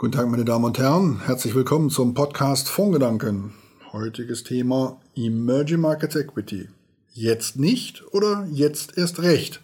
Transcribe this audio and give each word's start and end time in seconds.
Guten 0.00 0.12
Tag, 0.12 0.30
meine 0.30 0.46
Damen 0.46 0.64
und 0.64 0.78
Herren. 0.78 1.20
Herzlich 1.26 1.54
willkommen 1.54 1.90
zum 1.90 2.14
Podcast 2.14 2.70
Fondgedanken. 2.70 3.52
Heutiges 3.92 4.44
Thema 4.44 4.98
Emerging 5.14 5.80
Markets 5.80 6.16
Equity. 6.16 6.68
Jetzt 7.12 7.58
nicht 7.58 8.02
oder 8.14 8.46
jetzt 8.50 8.96
erst 8.96 9.20
recht? 9.20 9.60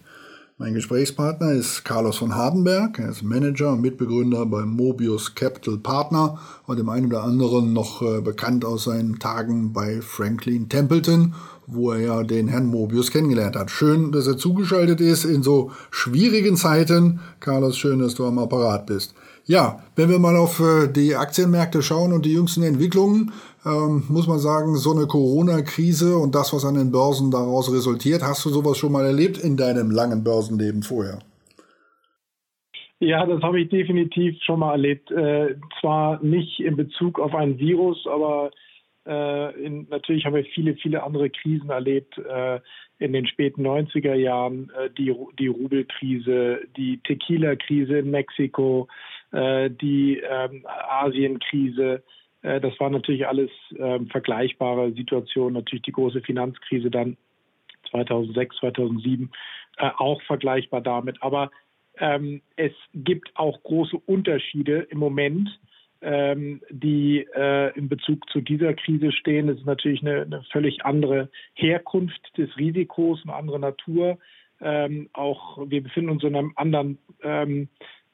Mein 0.59 0.75
Gesprächspartner 0.75 1.53
ist 1.53 1.83
Carlos 1.85 2.17
von 2.17 2.35
Hardenberg. 2.35 2.99
Er 2.99 3.09
ist 3.09 3.23
Manager 3.23 3.71
und 3.71 3.81
Mitbegründer 3.81 4.45
bei 4.45 4.61
Mobius 4.61 5.33
Capital 5.33 5.79
Partner 5.79 6.37
und 6.67 6.77
dem 6.77 6.89
einen 6.89 7.07
oder 7.07 7.23
anderen 7.23 7.73
noch 7.73 8.03
äh, 8.03 8.21
bekannt 8.21 8.63
aus 8.63 8.83
seinen 8.83 9.17
Tagen 9.17 9.73
bei 9.73 10.03
Franklin 10.03 10.69
Templeton, 10.69 11.33
wo 11.65 11.93
er 11.93 11.99
ja 11.99 12.23
den 12.23 12.47
Herrn 12.47 12.67
Mobius 12.67 13.09
kennengelernt 13.09 13.55
hat. 13.55 13.71
Schön, 13.71 14.11
dass 14.11 14.27
er 14.27 14.37
zugeschaltet 14.37 15.01
ist 15.01 15.25
in 15.25 15.41
so 15.41 15.71
schwierigen 15.89 16.57
Zeiten. 16.57 17.21
Carlos, 17.39 17.75
schön, 17.75 17.97
dass 17.97 18.13
du 18.13 18.27
am 18.27 18.37
Apparat 18.37 18.85
bist. 18.85 19.15
Ja, 19.49 19.79
wenn 19.95 20.09
wir 20.09 20.19
mal 20.19 20.35
auf 20.35 20.59
äh, 20.59 20.91
die 20.91 21.15
Aktienmärkte 21.15 21.81
schauen 21.81 22.11
und 22.11 22.25
die 22.25 22.33
jüngsten 22.33 22.63
Entwicklungen, 22.63 23.31
ähm, 23.65 24.03
muss 24.09 24.27
man 24.27 24.39
sagen, 24.39 24.75
so 24.75 24.91
eine 24.91 25.07
Corona-Krise 25.07 26.17
und 26.17 26.35
das, 26.35 26.51
was 26.51 26.65
an 26.65 26.75
den 26.75 26.91
Börsen 26.91 27.31
daraus 27.31 27.73
resultiert, 27.73 28.23
hast 28.23 28.43
du 28.43 28.49
sowas 28.49 28.77
schon 28.77 28.91
mal 28.91 29.05
erlebt 29.05 29.37
in 29.37 29.55
deinem 29.55 29.89
langen 29.89 30.21
Börsenleben 30.25 30.83
vorher? 30.83 31.19
Ja, 32.99 33.25
das 33.25 33.41
habe 33.41 33.61
ich 33.61 33.69
definitiv 33.69 34.35
schon 34.43 34.59
mal 34.59 34.71
erlebt. 34.71 35.11
Äh, 35.11 35.55
zwar 35.79 36.21
nicht 36.21 36.59
in 36.59 36.75
Bezug 36.75 37.17
auf 37.17 37.33
ein 37.33 37.57
Virus, 37.57 38.05
aber 38.05 38.51
äh, 39.07 39.63
in, 39.63 39.87
natürlich 39.89 40.25
haben 40.25 40.35
wir 40.35 40.43
viele, 40.43 40.75
viele 40.75 41.03
andere 41.03 41.29
Krisen 41.29 41.69
erlebt. 41.69 42.17
Äh, 42.17 42.59
in 42.99 43.13
den 43.13 43.27
späten 43.27 43.65
90er 43.65 44.15
Jahren 44.15 44.71
äh, 44.71 44.89
die, 44.97 45.15
die 45.39 45.47
Rubelkrise, 45.47 46.59
die 46.75 46.99
Tequila-Krise 47.03 47.99
in 47.99 48.11
Mexiko, 48.11 48.87
die 49.31 50.21
ähm, 50.27 50.65
Asienkrise. 50.65 52.03
Äh, 52.41 52.61
das 52.61 52.79
waren 52.79 52.93
natürlich 52.93 53.27
alles 53.27 53.51
ähm, 53.77 54.07
vergleichbare 54.07 54.91
Situationen. 54.93 55.53
Natürlich 55.53 55.83
die 55.83 55.91
große 55.91 56.21
Finanzkrise 56.21 56.89
dann 56.89 57.17
2006, 57.91 58.57
2007 58.57 59.31
äh, 59.77 59.89
auch 59.97 60.21
vergleichbar 60.23 60.81
damit. 60.81 61.21
Aber 61.21 61.51
ähm, 61.99 62.41
es 62.55 62.73
gibt 62.93 63.31
auch 63.35 63.61
große 63.63 63.97
Unterschiede 64.05 64.87
im 64.89 64.99
Moment, 64.99 65.49
ähm, 66.01 66.61
die 66.69 67.25
äh, 67.35 67.75
in 67.77 67.89
Bezug 67.89 68.29
zu 68.29 68.41
dieser 68.41 68.73
Krise 68.75 69.11
stehen. 69.11 69.49
Es 69.49 69.57
ist 69.57 69.65
natürlich 69.65 70.01
eine, 70.01 70.21
eine, 70.21 70.43
völlig 70.51 70.85
andere 70.85 71.29
Herkunft 71.53 72.37
des 72.37 72.55
Risikos, 72.57 73.21
eine 73.23 73.33
andere 73.33 73.59
Natur. 73.59 74.19
Ähm, 74.61 75.09
auch 75.13 75.57
wir 75.69 75.81
befinden 75.81 76.11
uns 76.11 76.23
in 76.23 76.35
einem 76.35 76.53
anderen 76.55 76.97
äh, 77.21 77.67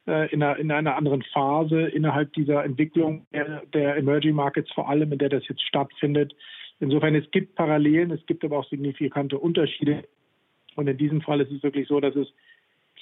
in 0.06 0.44
einer, 0.44 0.58
in 0.58 0.70
einer 0.70 0.98
anderen 0.98 1.24
Phase 1.34 1.82
innerhalb 1.82 2.34
dieser 2.34 2.66
Entwicklung 2.66 3.26
der, 3.32 3.64
der 3.74 3.96
Emerging 3.96 4.36
Markets, 4.36 4.70
vor 4.74 4.90
allem 4.90 5.12
in 5.14 5.18
der 5.18 5.30
das 5.30 5.48
jetzt 5.48 5.66
stattfindet. 5.66 6.36
Insofern, 6.80 7.16
es 7.16 7.30
gibt 7.32 7.56
Parallelen, 7.56 8.12
es 8.12 8.26
gibt 8.26 8.44
aber 8.44 8.60
auch 8.60 8.70
signifikante 8.70 9.38
Unterschiede. 9.38 10.04
Und 10.76 10.88
in 10.88 10.98
diesem 10.98 11.22
Fall 11.22 11.40
ist 11.40 11.52
es 11.52 11.64
wirklich 11.64 11.88
so, 11.88 12.02
dass 12.02 12.16
es 12.16 12.28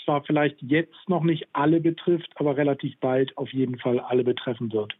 zwar 0.05 0.23
vielleicht 0.23 0.61
jetzt 0.61 1.07
noch 1.07 1.23
nicht 1.23 1.47
alle 1.53 1.79
betrifft, 1.79 2.29
aber 2.35 2.57
relativ 2.57 2.99
bald 2.99 3.35
auf 3.38 3.52
jeden 3.52 3.79
Fall 3.79 3.99
alle 3.99 4.23
betreffen 4.23 4.72
wird. 4.72 4.94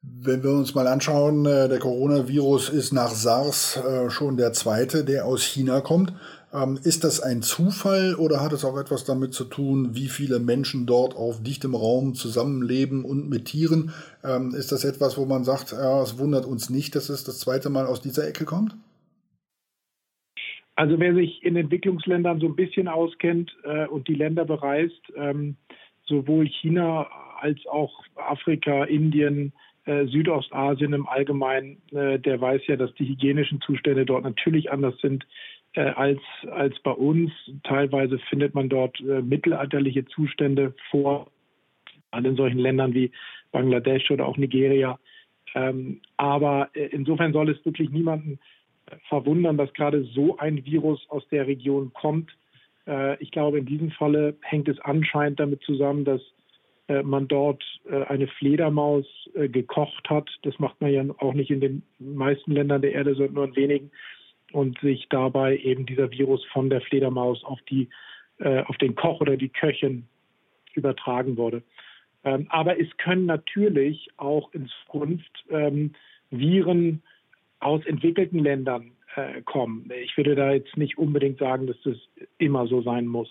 Wenn 0.00 0.42
wir 0.42 0.50
uns 0.50 0.74
mal 0.74 0.86
anschauen, 0.86 1.44
äh, 1.44 1.68
der 1.68 1.80
Coronavirus 1.80 2.68
ist 2.68 2.92
nach 2.92 3.10
SARS 3.10 3.76
äh, 3.76 4.10
schon 4.10 4.36
der 4.36 4.52
zweite, 4.52 5.04
der 5.04 5.26
aus 5.26 5.42
China 5.42 5.80
kommt. 5.80 6.12
Ähm, 6.52 6.78
ist 6.82 7.04
das 7.04 7.20
ein 7.20 7.42
Zufall 7.42 8.14
oder 8.14 8.40
hat 8.40 8.52
es 8.52 8.64
auch 8.64 8.78
etwas 8.78 9.04
damit 9.04 9.34
zu 9.34 9.44
tun, 9.44 9.94
wie 9.94 10.08
viele 10.08 10.38
Menschen 10.38 10.86
dort 10.86 11.14
auf 11.14 11.42
dichtem 11.42 11.74
Raum 11.74 12.14
zusammenleben 12.14 13.04
und 13.04 13.28
mit 13.28 13.46
Tieren? 13.46 13.92
Ähm, 14.24 14.54
ist 14.56 14.72
das 14.72 14.84
etwas, 14.84 15.18
wo 15.18 15.26
man 15.26 15.44
sagt, 15.44 15.72
ja, 15.72 16.02
es 16.02 16.18
wundert 16.18 16.46
uns 16.46 16.70
nicht, 16.70 16.94
dass 16.94 17.10
es 17.10 17.24
das 17.24 17.38
zweite 17.40 17.68
Mal 17.68 17.86
aus 17.86 18.00
dieser 18.00 18.26
Ecke 18.26 18.46
kommt? 18.46 18.74
Also 20.74 20.98
wer 20.98 21.14
sich 21.14 21.42
in 21.42 21.56
Entwicklungsländern 21.56 22.40
so 22.40 22.46
ein 22.46 22.56
bisschen 22.56 22.88
auskennt 22.88 23.54
äh, 23.64 23.86
und 23.86 24.08
die 24.08 24.14
Länder 24.14 24.46
bereist, 24.46 25.02
ähm, 25.16 25.56
sowohl 26.06 26.46
China 26.46 27.08
als 27.40 27.58
auch 27.66 27.92
Afrika, 28.16 28.84
Indien, 28.84 29.52
äh, 29.84 30.06
Südostasien 30.06 30.94
im 30.94 31.06
Allgemeinen, 31.08 31.82
äh, 31.90 32.18
der 32.18 32.40
weiß 32.40 32.62
ja, 32.68 32.76
dass 32.76 32.94
die 32.94 33.06
hygienischen 33.06 33.60
Zustände 33.60 34.06
dort 34.06 34.24
natürlich 34.24 34.70
anders 34.70 34.94
sind 35.02 35.26
als, 35.74 36.20
als 36.50 36.78
bei 36.80 36.90
uns. 36.90 37.30
Teilweise 37.62 38.18
findet 38.30 38.54
man 38.54 38.68
dort 38.68 38.98
äh, 39.00 39.22
mittelalterliche 39.22 40.04
Zustände 40.06 40.74
vor, 40.90 41.30
in 42.16 42.36
solchen 42.36 42.58
Ländern 42.58 42.94
wie 42.94 43.12
Bangladesch 43.52 44.10
oder 44.10 44.26
auch 44.26 44.36
Nigeria. 44.36 44.98
Ähm, 45.54 46.00
aber 46.16 46.70
äh, 46.74 46.86
insofern 46.86 47.32
soll 47.32 47.50
es 47.50 47.64
wirklich 47.64 47.90
niemanden 47.90 48.38
verwundern, 49.08 49.56
dass 49.56 49.72
gerade 49.74 50.04
so 50.04 50.38
ein 50.38 50.64
Virus 50.64 51.04
aus 51.10 51.26
der 51.28 51.46
Region 51.46 51.92
kommt. 51.92 52.30
Äh, 52.86 53.22
ich 53.22 53.30
glaube, 53.30 53.58
in 53.58 53.66
diesem 53.66 53.90
Falle 53.90 54.36
hängt 54.42 54.68
es 54.68 54.80
anscheinend 54.80 55.40
damit 55.40 55.62
zusammen, 55.62 56.04
dass 56.04 56.20
äh, 56.88 57.02
man 57.02 57.28
dort 57.28 57.62
äh, 57.90 58.04
eine 58.04 58.26
Fledermaus 58.26 59.06
gekocht 59.34 60.08
hat. 60.08 60.28
Das 60.42 60.58
macht 60.58 60.80
man 60.80 60.90
ja 60.90 61.04
auch 61.18 61.34
nicht 61.34 61.50
in 61.50 61.60
den 61.60 61.82
meisten 61.98 62.52
Ländern 62.52 62.82
der 62.82 62.92
Erde, 62.92 63.14
sondern 63.14 63.34
nur 63.34 63.44
in 63.44 63.56
wenigen. 63.56 63.90
Und 64.52 64.80
sich 64.80 65.06
dabei 65.10 65.58
eben 65.58 65.84
dieser 65.84 66.10
Virus 66.10 66.44
von 66.46 66.70
der 66.70 66.80
Fledermaus 66.80 67.44
auf, 67.44 67.60
die, 67.68 67.88
auf 68.38 68.78
den 68.78 68.94
Koch 68.94 69.20
oder 69.20 69.36
die 69.36 69.50
Köchin 69.50 70.08
übertragen 70.74 71.36
wurde. 71.36 71.62
Ähm, 72.24 72.46
aber 72.50 72.80
es 72.80 72.88
können 72.96 73.26
natürlich 73.26 74.08
auch 74.16 74.52
in 74.52 74.68
Zukunft 74.84 75.44
ähm, 75.50 75.92
Viren 76.30 77.02
aus 77.60 77.84
entwickelten 77.86 78.40
Ländern 78.40 78.92
äh, 79.16 79.42
kommen. 79.42 79.90
Ich 80.02 80.16
würde 80.16 80.34
da 80.34 80.52
jetzt 80.52 80.76
nicht 80.76 80.98
unbedingt 80.98 81.38
sagen, 81.38 81.66
dass 81.66 81.80
das 81.84 81.96
immer 82.38 82.66
so 82.66 82.82
sein 82.82 83.06
muss. 83.06 83.30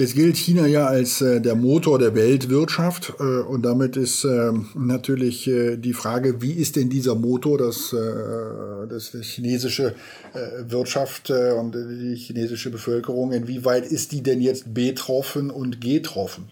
Jetzt 0.00 0.14
gilt 0.14 0.38
China 0.38 0.66
ja 0.66 0.86
als 0.86 1.20
äh, 1.20 1.42
der 1.42 1.54
Motor 1.54 1.98
der 1.98 2.14
Weltwirtschaft 2.14 3.12
äh, 3.20 3.42
und 3.46 3.66
damit 3.66 3.98
ist 3.98 4.24
äh, 4.24 4.50
natürlich 4.74 5.46
äh, 5.46 5.76
die 5.76 5.92
Frage, 5.92 6.40
wie 6.40 6.52
ist 6.52 6.76
denn 6.76 6.88
dieser 6.88 7.14
Motor, 7.14 7.58
das, 7.58 7.92
äh, 7.92 8.88
das 8.88 9.12
chinesische 9.20 9.94
äh, 10.32 10.72
Wirtschaft 10.72 11.28
und 11.28 11.74
die 11.74 12.16
chinesische 12.16 12.70
Bevölkerung, 12.70 13.32
inwieweit 13.32 13.84
ist 13.84 14.12
die 14.12 14.22
denn 14.22 14.40
jetzt 14.40 14.72
betroffen 14.72 15.50
und 15.50 15.82
getroffen? 15.82 16.48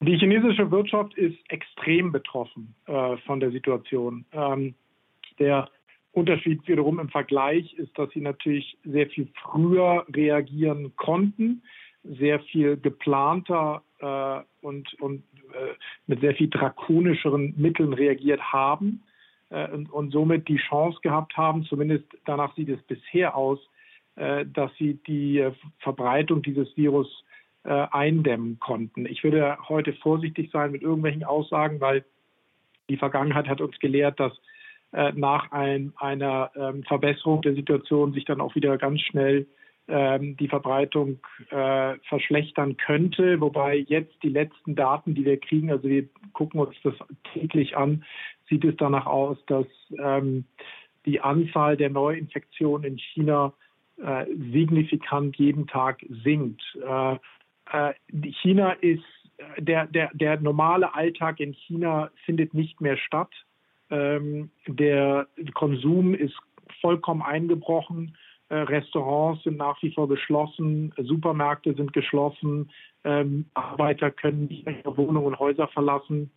Die 0.00 0.16
chinesische 0.16 0.70
Wirtschaft 0.70 1.18
ist 1.18 1.36
extrem 1.50 2.12
betroffen 2.12 2.74
von 3.26 3.40
der 3.40 3.50
Situation. 3.50 4.24
Ähm, 4.32 4.74
der 5.38 5.68
Unterschied 6.12 6.66
wiederum 6.68 6.98
im 7.00 7.08
Vergleich 7.08 7.72
ist, 7.74 7.98
dass 7.98 8.10
sie 8.10 8.20
natürlich 8.20 8.76
sehr 8.84 9.08
viel 9.08 9.28
früher 9.42 10.04
reagieren 10.14 10.94
konnten, 10.96 11.62
sehr 12.04 12.40
viel 12.40 12.76
geplanter 12.76 13.82
äh, 13.98 14.66
und, 14.66 14.92
und 15.00 15.22
äh, 15.52 15.74
mit 16.06 16.20
sehr 16.20 16.34
viel 16.34 16.50
drakonischeren 16.50 17.54
Mitteln 17.56 17.94
reagiert 17.94 18.40
haben 18.52 19.02
äh, 19.50 19.68
und, 19.68 19.90
und, 19.90 20.10
somit 20.10 20.48
die 20.48 20.56
Chance 20.56 20.98
gehabt 21.02 21.36
haben, 21.36 21.64
zumindest 21.64 22.04
danach 22.26 22.54
sieht 22.56 22.68
es 22.68 22.82
bisher 22.82 23.36
aus, 23.36 23.58
äh, 24.16 24.44
dass 24.44 24.70
sie 24.78 24.98
die 25.06 25.38
äh, 25.38 25.52
Verbreitung 25.78 26.42
dieses 26.42 26.76
Virus 26.76 27.24
äh, 27.64 27.86
eindämmen 27.90 28.58
konnten. 28.58 29.06
Ich 29.06 29.24
würde 29.24 29.56
heute 29.68 29.94
vorsichtig 29.94 30.50
sein 30.52 30.72
mit 30.72 30.82
irgendwelchen 30.82 31.24
Aussagen, 31.24 31.80
weil 31.80 32.04
die 32.90 32.96
Vergangenheit 32.96 33.48
hat 33.48 33.60
uns 33.60 33.78
gelehrt, 33.78 34.18
dass 34.20 34.32
nach 34.92 35.50
ein, 35.52 35.92
einer 35.96 36.50
ähm, 36.54 36.82
Verbesserung 36.84 37.40
der 37.40 37.54
Situation 37.54 38.12
sich 38.12 38.26
dann 38.26 38.42
auch 38.42 38.54
wieder 38.54 38.76
ganz 38.76 39.00
schnell 39.00 39.46
ähm, 39.88 40.36
die 40.36 40.48
Verbreitung 40.48 41.18
äh, 41.50 41.94
verschlechtern 42.08 42.76
könnte. 42.76 43.40
Wobei 43.40 43.76
jetzt 43.76 44.14
die 44.22 44.28
letzten 44.28 44.74
Daten, 44.74 45.14
die 45.14 45.24
wir 45.24 45.40
kriegen, 45.40 45.70
also 45.70 45.88
wir 45.88 46.08
gucken 46.32 46.60
uns 46.60 46.76
das 46.84 46.94
täglich 47.32 47.76
an, 47.76 48.04
sieht 48.48 48.64
es 48.64 48.76
danach 48.76 49.06
aus, 49.06 49.38
dass 49.46 49.66
ähm, 49.98 50.44
die 51.04 51.20
Anzahl 51.20 51.76
der 51.76 51.90
Neuinfektionen 51.90 52.92
in 52.92 52.98
China 52.98 53.52
äh, 54.02 54.26
signifikant 54.52 55.36
jeden 55.36 55.66
Tag 55.66 56.04
sinkt. 56.22 56.62
Äh, 56.86 57.16
äh, 57.72 57.94
China 58.42 58.72
ist, 58.72 59.04
äh, 59.38 59.62
der, 59.62 59.86
der, 59.86 60.10
der 60.14 60.40
normale 60.40 60.94
Alltag 60.94 61.40
in 61.40 61.54
China 61.54 62.10
findet 62.24 62.54
nicht 62.54 62.80
mehr 62.80 62.96
statt. 62.96 63.30
Ähm, 63.92 64.50
der 64.66 65.28
Konsum 65.52 66.14
ist 66.14 66.34
vollkommen 66.80 67.22
eingebrochen. 67.22 68.16
Äh, 68.48 68.56
Restaurants 68.56 69.44
sind 69.44 69.58
nach 69.58 69.80
wie 69.82 69.92
vor 69.92 70.08
geschlossen, 70.08 70.94
Supermärkte 70.96 71.74
sind 71.74 71.92
geschlossen, 71.92 72.70
ähm, 73.04 73.44
Arbeiter 73.54 74.10
können 74.10 74.46
nicht 74.46 74.66
ihre 74.66 74.96
Wohnungen 74.96 75.26
und 75.26 75.38
Häuser 75.38 75.68
verlassen, 75.68 76.30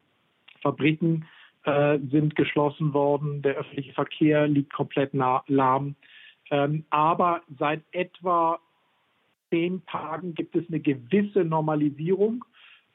Fabriken 0.62 1.26
äh, 1.64 1.98
sind 2.12 2.36
geschlossen 2.36 2.94
worden, 2.94 3.42
der 3.42 3.56
öffentliche 3.56 3.94
Verkehr 3.94 4.48
liegt 4.48 4.74
komplett 4.74 5.14
lahm. 5.14 5.96
Ähm, 6.52 6.84
aber 6.90 7.42
seit 7.58 7.82
etwa 7.92 8.60
zehn 9.50 9.86
Tagen 9.86 10.36
gibt 10.36 10.56
es 10.56 10.68
eine 10.68 10.80
gewisse 10.82 11.46
Normalisierung. 11.46 12.44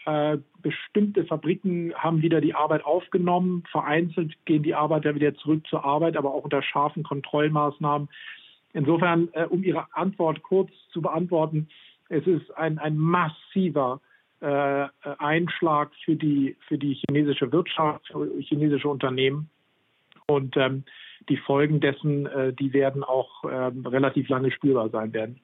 Äh, 0.06 0.38
bestimmte 0.62 1.24
Fabriken 1.26 1.92
haben 1.94 2.22
wieder 2.22 2.40
die 2.40 2.54
Arbeit 2.54 2.84
aufgenommen. 2.84 3.64
Vereinzelt 3.70 4.34
gehen 4.46 4.62
die 4.62 4.74
Arbeiter 4.74 5.14
wieder 5.14 5.34
zurück 5.34 5.66
zur 5.66 5.84
Arbeit, 5.84 6.16
aber 6.16 6.32
auch 6.32 6.44
unter 6.44 6.62
scharfen 6.62 7.02
Kontrollmaßnahmen. 7.02 8.08
Insofern, 8.72 9.28
äh, 9.32 9.44
um 9.44 9.62
Ihre 9.62 9.86
Antwort 9.94 10.42
kurz 10.42 10.70
zu 10.92 11.02
beantworten, 11.02 11.68
es 12.08 12.26
ist 12.26 12.50
ein, 12.56 12.78
ein 12.78 12.96
massiver 12.96 14.00
äh, 14.40 14.86
Einschlag 15.18 15.90
für 16.04 16.16
die, 16.16 16.56
für 16.66 16.78
die 16.78 16.94
chinesische 16.94 17.52
Wirtschaft, 17.52 18.06
für 18.08 18.30
chinesische 18.40 18.88
Unternehmen. 18.88 19.50
Und 20.26 20.56
ähm, 20.56 20.84
die 21.28 21.36
Folgen 21.36 21.80
dessen, 21.80 22.26
äh, 22.26 22.52
die 22.52 22.72
werden 22.72 23.04
auch 23.04 23.44
ähm, 23.44 23.84
relativ 23.86 24.28
lange 24.28 24.50
spürbar 24.50 24.88
sein 24.88 25.12
werden. 25.12 25.40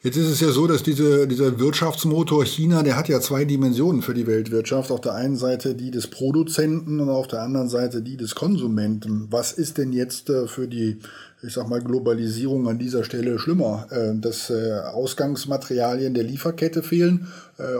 Jetzt 0.00 0.16
ist 0.16 0.30
es 0.30 0.40
ja 0.40 0.50
so, 0.50 0.68
dass 0.68 0.84
diese, 0.84 1.26
dieser 1.26 1.58
Wirtschaftsmotor 1.58 2.44
China, 2.44 2.84
der 2.84 2.96
hat 2.96 3.08
ja 3.08 3.18
zwei 3.18 3.44
Dimensionen 3.44 4.00
für 4.00 4.14
die 4.14 4.28
Weltwirtschaft. 4.28 4.92
Auf 4.92 5.00
der 5.00 5.16
einen 5.16 5.34
Seite 5.34 5.74
die 5.74 5.90
des 5.90 6.08
Produzenten 6.08 7.00
und 7.00 7.08
auf 7.08 7.26
der 7.26 7.42
anderen 7.42 7.68
Seite 7.68 8.00
die 8.00 8.16
des 8.16 8.36
Konsumenten. 8.36 9.26
Was 9.32 9.50
ist 9.50 9.76
denn 9.76 9.92
jetzt 9.92 10.30
äh, 10.30 10.46
für 10.46 10.68
die, 10.68 11.00
ich 11.42 11.52
sag 11.52 11.68
mal, 11.68 11.82
Globalisierung 11.82 12.68
an 12.68 12.78
dieser 12.78 13.02
Stelle 13.02 13.40
schlimmer? 13.40 13.88
Äh, 13.90 14.20
dass 14.20 14.50
äh, 14.50 14.78
Ausgangsmaterialien 14.94 16.14
der 16.14 16.22
Lieferkette 16.22 16.84
fehlen 16.84 17.26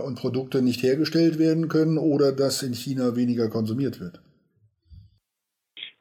und 0.04 0.16
Produkte 0.16 0.60
nicht 0.60 0.82
hergestellt 0.82 1.38
werden 1.38 1.68
können 1.68 1.98
oder 1.98 2.32
dass 2.32 2.64
in 2.64 2.74
China 2.74 3.14
weniger 3.14 3.48
konsumiert 3.48 4.00
wird? 4.00 4.20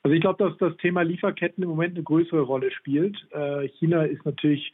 Also 0.02 0.16
ich 0.16 0.22
glaube, 0.22 0.44
dass 0.44 0.58
das 0.58 0.76
Thema 0.78 1.04
Lieferketten 1.04 1.64
im 1.64 1.70
Moment 1.70 1.94
eine 1.94 2.04
größere 2.04 2.42
Rolle 2.42 2.72
spielt. 2.72 3.16
China 3.78 4.04
ist 4.04 4.26
natürlich 4.26 4.74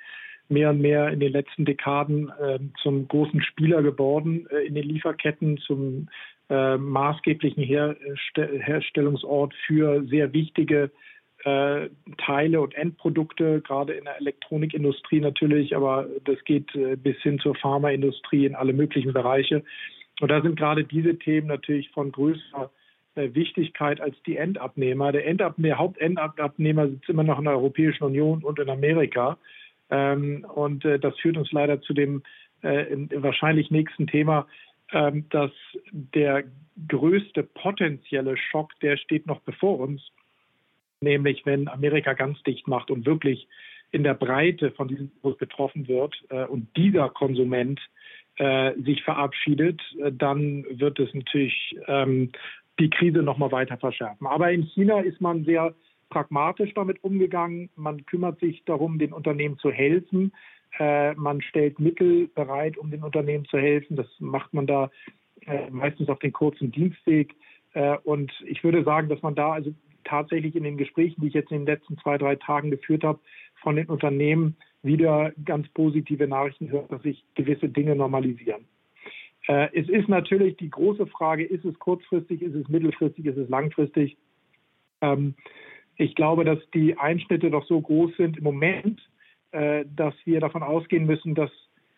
mehr 0.50 0.69
und 0.69 0.81
mehr 0.81 1.10
in 1.10 1.19
den 1.19 1.31
letzten 1.31 1.66
Dekaden 1.66 2.31
äh, 2.40 2.60
zum 2.81 3.07
großen 3.07 3.42
Spieler 3.42 3.81
geworden 3.81 4.48
äh, 4.50 4.66
in 4.68 4.75
den 4.75 4.88
Lieferketten, 4.88 5.57
zum 5.57 6.10
äh, 6.50 6.78
maßgeblichen 6.78 7.63
Herste 7.63 8.60
Herstellungsort 8.60 9.54
für 9.66 10.04
sehr 10.07 10.34
wichtige 10.34 10.92
äh, 11.45 11.90
Teile 12.18 12.62
und 12.62 12.74
Endprodukte, 12.75 13.62
gerade 13.62 13.94
in 13.94 14.06
der 14.06 14.18
Elektronikindustrie 14.18 15.19
natürlich, 15.19 15.75
aber 15.75 16.07
das 16.24 16.42
geht 16.45 16.74
äh, 16.75 16.95
bis 16.95 17.18
hin 17.18 17.40
zur 17.40 17.56
Pharmaindustrie 17.56 18.45
in 18.45 18.56
alle 18.56 18.74
möglichen 18.74 19.13
Bereiche. 19.13 19.63
Und 20.22 20.31
da 20.31 20.42
sind 20.42 20.57
gerade 20.57 20.84
diese 20.84 21.18
Themen 21.18 21.48
natürlich 21.48 21.90
von 21.90 22.12
größerer 22.12 22.72
äh, 23.16 23.34
Wichtigkeit 23.34 24.00
als 24.00 24.16
die 24.25 24.38
Endabnehmer. 24.38 25.12
Der, 25.12 25.28
Endabnehmer, 25.28 25.75
der 25.75 25.80
Hauptendabnehmer 25.80 26.88
sitzt 26.88 27.10
immer 27.10 27.24
noch 27.24 27.40
in 27.40 27.45
der 27.45 27.54
Europäischen 27.54 28.04
Union 28.04 28.44
und 28.44 28.60
in 28.60 28.69
Amerika. 28.69 29.38
Ähm, 29.89 30.45
und 30.53 30.85
äh, 30.85 31.00
das 31.00 31.18
führt 31.19 31.38
uns 31.38 31.51
leider 31.51 31.81
zu 31.81 31.94
dem 31.94 32.24
äh, 32.62 32.85
wahrscheinlich 33.15 33.71
nächsten 33.71 34.07
Thema, 34.07 34.47
ähm, 34.91 35.25
dass 35.30 35.51
der 35.91 36.44
größte 36.88 37.44
potenzielle 37.44 38.38
Schock, 38.38 38.71
der 38.81 38.97
steht 38.97 39.27
noch 39.27 39.41
bevor 39.41 39.80
uns, 39.80 40.01
nämlich 41.01 41.45
wenn 41.45 41.68
Amerika 41.68 42.13
ganz 42.13 42.41
dicht 42.44 42.68
macht 42.68 42.89
und 42.89 43.06
wirklich 43.06 43.47
in 43.91 44.03
der 44.03 44.15
Breite 44.15 44.71
von 44.71 44.88
diesem 44.88 45.12
Virus 45.21 45.38
betroffen 45.38 45.88
wird 45.88 46.15
äh, 46.30 46.45
und 46.45 46.68
dieser 46.75 47.09
Konsument 47.09 47.80
äh, 48.38 48.74
sich 48.81 49.03
verabschiedet, 49.03 49.81
äh, 50.00 50.12
dann 50.12 50.65
wird 50.69 51.00
es 51.00 51.13
natürlich 51.13 51.77
ähm, 51.88 52.31
die 52.80 52.89
Krise 52.89 53.19
noch 53.19 53.38
mal 53.38 53.51
weiter 53.51 53.77
verschärfen. 53.77 54.25
Aber 54.25 54.51
in 54.51 54.63
China 54.63 55.01
ist 55.01 55.21
man 55.21 55.45
sehr 55.45 55.75
pragmatisch 56.09 56.73
damit 56.73 57.03
umgegangen. 57.03 57.69
Man 57.75 58.05
kümmert 58.05 58.39
sich 58.39 58.63
darum, 58.65 59.00
den 59.00 59.13
Unternehmen 59.13 59.57
zu 59.57 59.71
helfen. 59.71 60.31
Äh, 60.79 61.13
man 61.15 61.41
stellt 61.41 61.79
Mittel 61.79 62.27
bereit, 62.27 62.77
um 62.77 62.89
den 62.89 63.03
Unternehmen 63.03 63.45
zu 63.45 63.57
helfen. 63.57 63.95
Das 63.95 64.07
macht 64.19 64.53
man 64.53 64.65
da 64.65 64.89
äh, 65.45 65.69
meistens 65.69 66.09
auf 66.09 66.19
den 66.19 66.33
kurzen 66.33 66.71
Dienstweg. 66.71 67.35
Äh, 67.73 67.97
und 68.03 68.31
ich 68.45 68.63
würde 68.63 68.83
sagen, 68.83 69.09
dass 69.09 69.21
man 69.21 69.35
da 69.35 69.51
also 69.51 69.73
tatsächlich 70.03 70.55
in 70.55 70.63
den 70.63 70.77
Gesprächen, 70.77 71.21
die 71.21 71.27
ich 71.27 71.33
jetzt 71.33 71.51
in 71.51 71.59
den 71.59 71.67
letzten 71.67 71.97
zwei, 72.00 72.17
drei 72.17 72.35
Tagen 72.35 72.71
geführt 72.71 73.03
habe, 73.03 73.19
von 73.61 73.75
den 73.75 73.88
Unternehmen 73.88 74.57
wieder 74.81 75.31
ganz 75.45 75.69
positive 75.69 76.27
Nachrichten 76.27 76.69
hört, 76.69 76.91
dass 76.91 77.01
sich 77.03 77.23
gewisse 77.35 77.69
Dinge 77.69 77.95
normalisieren. 77.95 78.65
Es 79.45 79.89
ist 79.89 80.07
natürlich 80.07 80.56
die 80.57 80.69
große 80.69 81.06
Frage, 81.07 81.44
ist 81.44 81.65
es 81.65 81.77
kurzfristig, 81.79 82.41
ist 82.41 82.56
es 82.56 82.67
mittelfristig, 82.69 83.25
ist 83.25 83.38
es 83.38 83.49
langfristig? 83.49 84.17
Ähm, 85.01 85.35
ich 85.98 86.16
glaube, 86.16 86.44
dass 86.44 86.60
die 86.74 86.98
Einschnitte 86.98 87.51
doch 87.51 87.66
so 87.66 87.80
groß 87.80 88.16
sind 88.18 88.38
im 88.38 88.44
Moment, 88.44 89.00
äh, 89.51 89.86
dass 89.95 90.16
wir 90.25 90.40
davon 90.40 90.63
ausgehen 90.63 91.06
müssen, 91.06 91.36
dass 91.36 91.51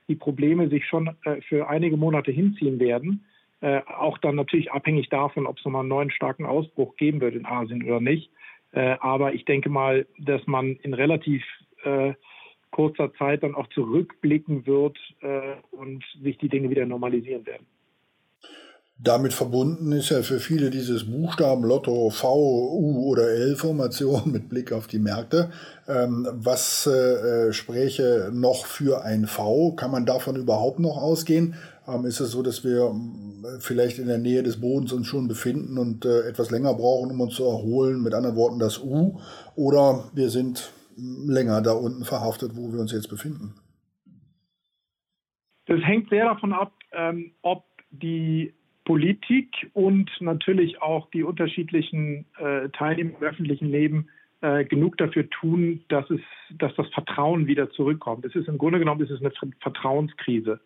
die 0.07 0.15
Probleme 0.15 0.69
sich 0.69 0.85
schon 0.85 1.15
äh, 1.23 1.41
für 1.41 1.69
einige 1.69 1.97
Monate 1.97 2.31
hinziehen 2.31 2.79
werden. 2.79 3.25
Äh, 3.61 3.81
auch 3.97 4.17
dann 4.17 4.35
natürlich 4.35 4.71
abhängig 4.71 5.09
davon, 5.09 5.47
ob 5.47 5.57
es 5.57 5.65
nochmal 5.65 5.81
einen 5.81 5.89
neuen 5.89 6.11
starken 6.11 6.45
Ausbruch 6.45 6.95
geben 6.97 7.21
wird 7.21 7.35
in 7.35 7.45
Asien 7.45 7.83
oder 7.83 8.01
nicht. 8.01 8.31
Aber 8.99 9.33
ich 9.33 9.45
denke 9.45 9.69
mal, 9.69 10.05
dass 10.19 10.45
man 10.47 10.75
in 10.83 10.93
relativ 10.93 11.41
kurzer 12.71 13.13
Zeit 13.13 13.41
dann 13.41 13.55
auch 13.55 13.67
zurückblicken 13.67 14.65
wird 14.65 14.97
und 15.71 16.03
sich 16.21 16.37
die 16.39 16.49
Dinge 16.49 16.69
wieder 16.69 16.85
normalisieren 16.85 17.45
werden. 17.45 17.65
Damit 18.97 19.33
verbunden 19.33 19.91
ist 19.91 20.09
ja 20.09 20.21
für 20.21 20.39
viele 20.39 20.69
dieses 20.69 21.11
Buchstabenlotto 21.11 22.09
V, 22.11 22.37
U 22.73 23.09
oder 23.09 23.29
L-Formation 23.29 24.21
mit 24.31 24.47
Blick 24.47 24.71
auf 24.71 24.87
die 24.87 24.99
Märkte. 24.99 25.51
Ähm, 25.87 26.25
was 26.31 26.87
äh, 26.87 27.51
spräche 27.51 28.31
noch 28.33 28.65
für 28.65 29.03
ein 29.03 29.25
V? 29.27 29.73
Kann 29.73 29.91
man 29.91 30.05
davon 30.05 30.37
überhaupt 30.37 30.79
noch 30.79 30.95
ausgehen? 30.95 31.55
Ähm, 31.87 32.05
ist 32.05 32.21
es 32.21 32.31
so, 32.31 32.41
dass 32.41 32.63
wir 32.63 32.95
äh, 33.43 33.59
vielleicht 33.59 33.99
in 33.99 34.07
der 34.07 34.17
Nähe 34.17 34.43
des 34.43 34.61
Bodens 34.61 34.93
uns 34.93 35.07
schon 35.07 35.27
befinden 35.27 35.77
und 35.77 36.05
äh, 36.05 36.21
etwas 36.21 36.49
länger 36.49 36.73
brauchen, 36.73 37.11
um 37.11 37.19
uns 37.19 37.35
zu 37.35 37.43
erholen? 37.43 38.01
Mit 38.01 38.13
anderen 38.13 38.37
Worten 38.37 38.59
das 38.59 38.81
U. 38.81 39.19
Oder 39.55 40.05
wir 40.13 40.29
sind 40.29 40.71
länger 40.97 41.61
da 41.61 41.73
unten 41.73 42.05
verhaftet, 42.05 42.55
wo 42.55 42.71
wir 42.71 42.79
uns 42.79 42.93
jetzt 42.93 43.09
befinden? 43.09 43.55
Das 45.65 45.81
hängt 45.81 46.09
sehr 46.09 46.25
davon 46.25 46.53
ab, 46.53 46.71
ähm, 46.93 47.33
ob 47.41 47.65
die 47.91 48.53
Politik 48.85 49.69
und 49.73 50.09
natürlich 50.21 50.81
auch 50.81 51.09
die 51.11 51.23
unterschiedlichen 51.23 52.25
äh, 52.37 52.69
Teilnehmer 52.69 53.17
im 53.17 53.23
öffentlichen 53.23 53.69
Leben 53.69 54.07
äh, 54.41 54.63
genug 54.63 54.97
dafür 54.97 55.29
tun, 55.29 55.83
dass 55.87 56.09
es, 56.09 56.21
dass 56.57 56.73
das 56.75 56.87
Vertrauen 56.89 57.47
wieder 57.47 57.69
zurückkommt. 57.71 58.25
Es 58.25 58.35
ist 58.35 58.47
im 58.47 58.57
Grunde 58.57 58.79
genommen 58.79 59.01
ist 59.01 59.09
es 59.09 59.19
eine 59.19 59.31
Vertrauenskrise. 59.59 60.59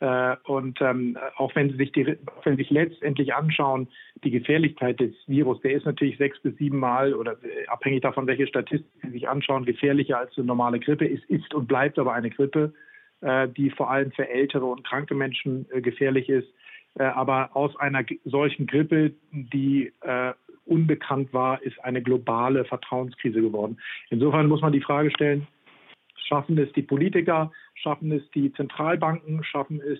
Äh, 0.00 0.36
und 0.44 0.80
ähm, 0.80 1.18
auch 1.36 1.54
wenn 1.56 1.70
Sie 1.70 1.76
sich 1.76 1.92
die, 1.92 2.06
wenn 2.06 2.56
Sie 2.56 2.62
sich 2.62 2.70
letztendlich 2.70 3.34
anschauen, 3.34 3.88
die 4.22 4.30
Gefährlichkeit 4.30 5.00
des 5.00 5.12
Virus, 5.26 5.60
der 5.60 5.72
ist 5.72 5.86
natürlich 5.86 6.16
sechs 6.18 6.38
bis 6.40 6.56
sieben 6.56 6.78
Mal 6.78 7.14
oder 7.14 7.32
äh, 7.32 7.66
abhängig 7.66 8.02
davon, 8.02 8.26
welche 8.26 8.46
Statistiken 8.46 9.08
Sie 9.08 9.10
sich 9.10 9.28
anschauen, 9.28 9.64
gefährlicher 9.64 10.18
als 10.18 10.36
eine 10.36 10.46
normale 10.46 10.78
Grippe. 10.78 11.06
Es 11.06 11.24
ist 11.24 11.52
und 11.52 11.66
bleibt 11.66 11.98
aber 11.98 12.12
eine 12.12 12.30
Grippe, 12.30 12.72
äh, 13.20 13.48
die 13.48 13.70
vor 13.70 13.90
allem 13.90 14.12
für 14.12 14.28
ältere 14.28 14.66
und 14.66 14.86
kranke 14.86 15.14
Menschen 15.14 15.66
äh, 15.72 15.80
gefährlich 15.80 16.28
ist. 16.28 16.48
Äh, 16.98 17.04
aber 17.04 17.56
aus 17.56 17.74
einer 17.76 18.04
solchen 18.24 18.66
Grippe, 18.66 19.12
die 19.32 19.92
äh, 20.02 20.32
unbekannt 20.66 21.32
war, 21.32 21.62
ist 21.62 21.82
eine 21.84 22.02
globale 22.02 22.64
Vertrauenskrise 22.64 23.40
geworden. 23.40 23.78
Insofern 24.10 24.48
muss 24.48 24.60
man 24.60 24.72
die 24.72 24.80
Frage 24.80 25.10
stellen, 25.10 25.46
schaffen 26.16 26.58
es 26.58 26.70
die 26.72 26.82
Politiker, 26.82 27.50
schaffen 27.74 28.12
es 28.12 28.22
die 28.32 28.52
Zentralbanken, 28.52 29.42
schaffen 29.44 29.80
es 29.80 29.98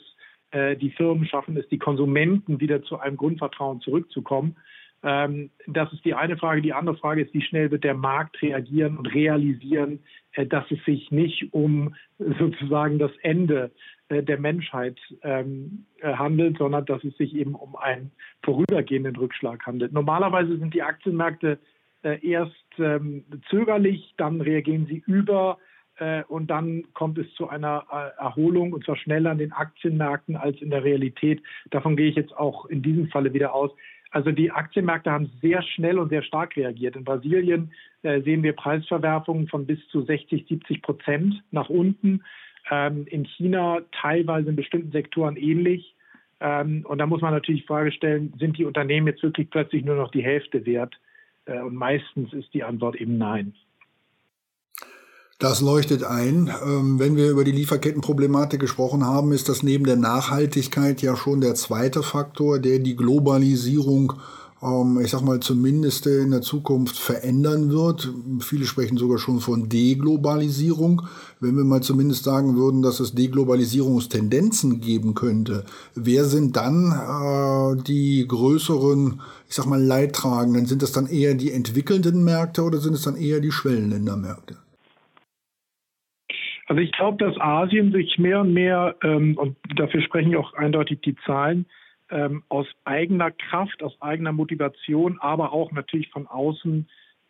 äh, 0.51 0.77
die 0.77 0.91
Firmen, 0.91 1.27
schaffen 1.27 1.57
es 1.57 1.69
die 1.69 1.79
Konsumenten 1.79 2.61
wieder 2.61 2.83
zu 2.83 2.99
einem 2.99 3.17
Grundvertrauen 3.17 3.81
zurückzukommen. 3.81 4.57
Ähm, 5.03 5.51
das 5.67 5.93
ist 5.93 6.05
die 6.05 6.15
eine 6.15 6.37
Frage. 6.37 6.63
Die 6.63 6.73
andere 6.73 6.97
Frage 6.97 7.23
ist, 7.23 7.35
wie 7.35 7.43
schnell 7.43 7.71
wird 7.71 7.85
der 7.85 7.95
Markt 7.95 8.41
reagieren 8.43 8.97
und 8.97 9.07
realisieren, 9.15 10.01
äh, 10.33 10.47
dass 10.47 10.65
es 10.71 10.85
sich 10.85 11.11
nicht 11.11 11.53
um 11.53 11.95
sozusagen 12.19 12.99
das 12.99 13.13
Ende 13.23 13.71
äh, 14.09 14.23
der 14.23 14.39
Menschheit 14.39 14.99
ähm, 15.23 15.85
äh, 16.01 16.13
handelt, 16.15 16.59
sondern 16.59 16.85
dass 16.87 17.05
es 17.05 17.17
sich 17.17 17.35
eben 17.35 17.55
um 17.55 17.77
einen 17.77 18.11
vorübergehenden 18.43 19.17
Rückschlag 19.17 19.67
handelt. 19.67 19.93
Normalerweise 19.93 20.57
sind 20.59 20.75
die 20.75 20.83
Aktienmärkte 20.83 21.59
erst 22.23 22.55
ähm, 22.79 23.25
zögerlich, 23.51 24.15
dann 24.19 24.41
reagieren 24.41 24.87
sie 24.87 25.03
über 25.05 25.59
und 26.29 26.49
dann 26.49 26.85
kommt 26.95 27.19
es 27.19 27.27
zu 27.35 27.49
einer 27.49 28.13
Erholung 28.19 28.73
und 28.73 28.85
zwar 28.85 28.95
schneller 28.95 29.33
an 29.33 29.39
den 29.39 29.51
Aktienmärkten 29.51 30.37
als 30.37 30.63
in 30.63 30.71
der 30.71 30.85
Realität. 30.85 31.43
Davon 31.71 31.97
gehe 31.97 32.09
ich 32.09 32.15
jetzt 32.15 32.37
auch 32.37 32.67
in 32.67 32.83
diesem 32.83 33.09
Falle 33.09 33.35
wieder 33.35 33.53
aus. 33.53 33.73
Also 34.11 34.31
die 34.31 34.51
Aktienmärkte 34.51 35.11
haben 35.11 35.31
sehr 35.43 35.63
schnell 35.63 35.99
und 35.99 36.09
sehr 36.09 36.23
stark 36.23 36.57
reagiert. 36.57 36.97
In 36.97 37.05
Brasilien 37.05 37.73
äh, 38.03 38.23
sehen 38.23 38.43
wir 38.43 38.55
Preisverwerfungen 38.55 39.49
von 39.49 39.67
bis 39.67 39.79
zu 39.89 40.03
60, 40.03 40.47
70 40.49 40.83
Prozent 40.83 41.43
nach 41.51 41.69
unten. 41.69 42.25
Ähm, 42.71 43.07
in 43.07 43.25
China 43.25 43.81
teilweise 43.93 44.49
in 44.51 44.57
bestimmten 44.57 44.93
Sektoren 44.93 45.37
ähnlich. 45.37 45.95
Ähm, 46.41 46.87
und 46.89 46.99
da 46.99 47.07
muss 47.07 47.21
man 47.21 47.35
natürlich 47.35 47.63
die 47.63 47.67
Frage 47.67 47.93
stellen, 47.93 48.33
sind 48.39 48.57
die 48.57 48.65
Unternehmen 48.65 49.09
jetzt 49.09 49.23
wirklich 49.23 49.51
plötzlich 49.51 49.85
nur 49.85 49.97
noch 49.97 50.11
die 50.11 50.23
Hälfte 50.23 50.65
wert? 50.65 50.99
Äh, 51.45 51.61
und 51.61 51.75
meistens 51.75 52.33
ist 52.33 52.53
die 52.55 52.65
Antwort 52.65 52.97
eben 52.97 53.19
nein. 53.19 53.55
Das 55.39 55.61
leuchtet 55.61 56.03
ein. 56.03 56.51
Ähm, 56.67 56.99
wenn 56.99 57.15
wir 57.15 57.31
über 57.31 57.45
die 57.45 57.53
Lieferkettenproblematik 57.53 58.59
gesprochen 58.59 59.05
haben, 59.05 59.31
ist 59.31 59.49
das 59.49 59.63
neben 59.63 59.85
der 59.85 59.95
Nachhaltigkeit 59.97 61.01
ja 61.01 61.17
schon 61.17 61.41
der 61.41 61.55
zweite 61.55 62.03
Faktor, 62.03 62.59
der 62.59 62.81
die 62.81 62.97
Globalisierung 62.97 64.15
ähm, 64.63 65.01
ich 65.01 65.11
sag 65.11 65.23
mal, 65.23 65.41
zumindest 65.41 66.07
in 66.07 66.31
der 66.31 66.43
Zukunft 66.43 66.97
verändern 66.97 67.71
wird. 67.71 68.13
Viele 68.41 68.67
sprechen 68.67 68.99
sogar 68.99 69.19
schon 69.19 69.41
von 69.41 69.69
Deglobalisierung. 69.69 71.03
Wenn 71.41 71.57
wir 71.57 71.65
mal 71.65 71.83
zumindest 71.83 72.25
sagen 72.25 72.57
würden, 72.57 72.83
dass 72.83 73.01
es 73.01 73.15
Deglobalisierungstendenzen 73.15 74.81
geben 74.81 75.15
könnte, 75.15 75.65
wer 75.95 76.25
sind 76.25 76.57
dann 76.57 76.93
äh, 76.93 77.83
die 77.83 78.27
größeren, 78.27 79.21
ich 79.49 79.55
sag 79.55 79.67
mal, 79.67 79.83
Leidtragenden? 79.83 80.67
Sind 80.67 80.83
das 80.83 80.93
dann 80.93 81.07
eher 81.07 81.35
die 81.35 81.53
entwickelnden 81.53 82.25
Märkte 82.25 82.63
oder 82.63 82.81
sind 82.81 82.95
es 82.95 83.03
dann 83.03 83.17
eher 83.17 83.41
die 83.41 83.53
Schwellenländermärkte? 83.53 84.57
Also 86.69 86.83
ich 86.83 86.93
glaube, 86.93 87.17
dass 87.25 87.41
Asien 87.41 87.93
sich 87.93 88.19
mehr 88.19 88.41
und 88.41 88.53
mehr, 88.53 88.95
ähm, 89.03 89.37
und 89.39 89.57
dafür 89.75 90.03
sprechen 90.03 90.37
auch 90.37 90.53
eindeutig 90.53 91.01
die 91.01 91.17
Zahlen, 91.25 91.65
ähm, 92.11 92.43
aus 92.49 92.67
eigener 92.85 93.31
Kraft, 93.31 93.83
aus 93.83 94.01
eigener 94.01 94.33
Motivation, 94.33 95.19
aber 95.21 95.53
auch 95.53 95.73
natürlich 95.73 96.11
von 96.11 96.27
außen 96.27 96.87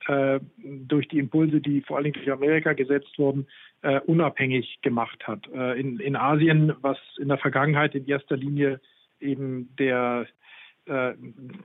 äh, 0.07 0.40
durch 0.62 1.07
die 1.09 1.21
Impulse, 1.21 1.61
die 1.61 1.83
vor 1.83 1.97
allen 1.97 2.04
Dingen 2.04 2.14
durch 2.14 2.30
Amerika 2.30 2.73
gesetzt 2.73 3.16
wurden, 3.16 3.47
äh, 3.83 4.00
unabhängig 4.00 4.80
gemacht 4.83 5.26
hat. 5.28 5.47
Äh, 5.54 5.78
in, 5.78 6.00
in 6.00 6.16
Asien, 6.16 6.73
was 6.80 6.99
in 7.18 7.28
der 7.28 7.38
Vergangenheit 7.38 7.95
in 7.95 8.07
erster 8.07 8.37
Linie 8.37 8.80
eben 9.21 9.75
der 9.78 10.26
äh, 10.88 11.14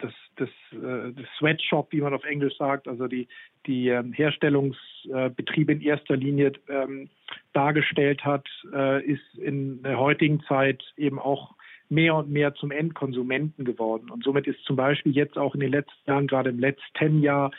das, 0.01 0.13
das, 0.35 0.49
äh, 0.71 1.13
das 1.13 1.25
Sweatshop, 1.37 1.91
wie 1.91 2.01
man 2.01 2.13
auf 2.13 2.23
Englisch 2.23 2.55
sagt, 2.57 2.87
also 2.87 3.07
die, 3.07 3.27
die 3.65 3.89
ähm, 3.89 4.13
Herstellungsbetriebe 4.13 5.71
in 5.71 5.81
erster 5.81 6.15
Linie 6.15 6.53
ähm, 6.69 7.09
dargestellt 7.53 8.23
hat, 8.23 8.47
äh, 8.73 9.03
ist 9.03 9.35
in 9.35 9.81
der 9.83 9.97
heutigen 9.97 10.41
Zeit 10.43 10.83
eben 10.97 11.19
auch 11.19 11.55
mehr 11.89 12.15
und 12.15 12.29
mehr 12.29 12.53
zum 12.55 12.71
Endkonsumenten 12.71 13.65
geworden. 13.65 14.09
Und 14.09 14.23
somit 14.23 14.47
ist 14.47 14.63
zum 14.65 14.75
Beispiel 14.75 15.13
jetzt 15.13 15.37
auch 15.37 15.53
in 15.53 15.61
den 15.61 15.71
letzten 15.71 16.09
Jahren, 16.09 16.27
gerade 16.27 16.49
im 16.49 16.59
letzten 16.59 17.21
Jahr, 17.21 17.51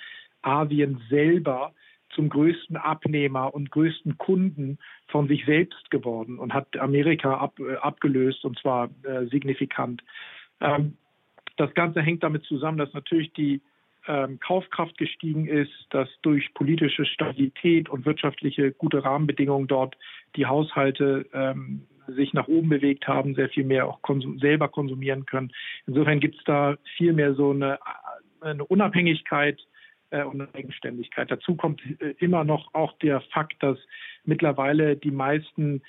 Asien 0.43 1.01
selber 1.09 1.73
zum 2.15 2.29
größten 2.29 2.77
Abnehmer 2.77 3.55
und 3.55 3.71
größten 3.71 4.19
Kunden 4.19 4.79
von 5.09 5.29
sich 5.29 5.45
selbst 5.47 5.91
geworden 5.91 6.39
und 6.39 6.53
hat 6.53 6.77
Amerika 6.79 7.37
ab, 7.39 7.59
abgelöst 7.81 8.45
und 8.45 8.59
zwar 8.59 8.91
äh, 9.03 9.27
signifikant. 9.27 10.03
Ähm, 10.61 10.97
das 11.57 11.73
Ganze 11.75 12.03
hängt 12.03 12.23
damit 12.23 12.45
zusammen, 12.45 12.79
dass 12.79 12.93
natürlich 12.93 13.33
die 13.33 13.61
ähm, 14.07 14.39
Kaufkraft 14.41 14.99
gestiegen 14.99 15.47
ist, 15.47 15.73
dass 15.91 16.09
durch 16.23 16.53
politische 16.55 17.07
Stabilität 17.07 17.89
und 17.89 18.05
wirtschaftliche 18.05 18.73
gute 18.73 19.03
Rahmenbedingungen 19.03 19.67
dort 19.67 19.97
die 20.37 20.47
Haushalte 20.47 21.27
ähm, 21.33 21.87
sich 22.07 22.35
nach 22.35 22.49
oben 22.49 22.69
bewegt 22.69 23.09
haben, 23.09 23.35
sehr 23.35 23.49
viel 23.49 23.65
mehr 23.65 23.89
auch 23.89 24.03
konsum 24.03 24.39
selber 24.39 24.69
konsumieren 24.69 25.25
können. 25.25 25.53
Insofern 25.87 26.21
gibt 26.21 26.37
es 26.37 26.45
da 26.45 26.77
viel 26.97 27.13
mehr 27.13 27.35
so 27.35 27.51
eine, 27.51 27.79
eine 28.41 28.65
Unabhängigkeit 28.65 29.59
äh, 30.11 30.23
und 30.23 30.41
eine 30.41 30.55
Eigenständigkeit. 30.55 31.31
Dazu 31.31 31.55
kommt 31.55 31.81
äh, 32.01 32.15
immer 32.19 32.45
noch 32.45 32.75
auch 32.75 32.93
der 32.99 33.21
Fakt, 33.33 33.63
dass 33.63 33.79
mittlerweile 34.25 34.97
die 34.97 35.11
meisten 35.11 35.83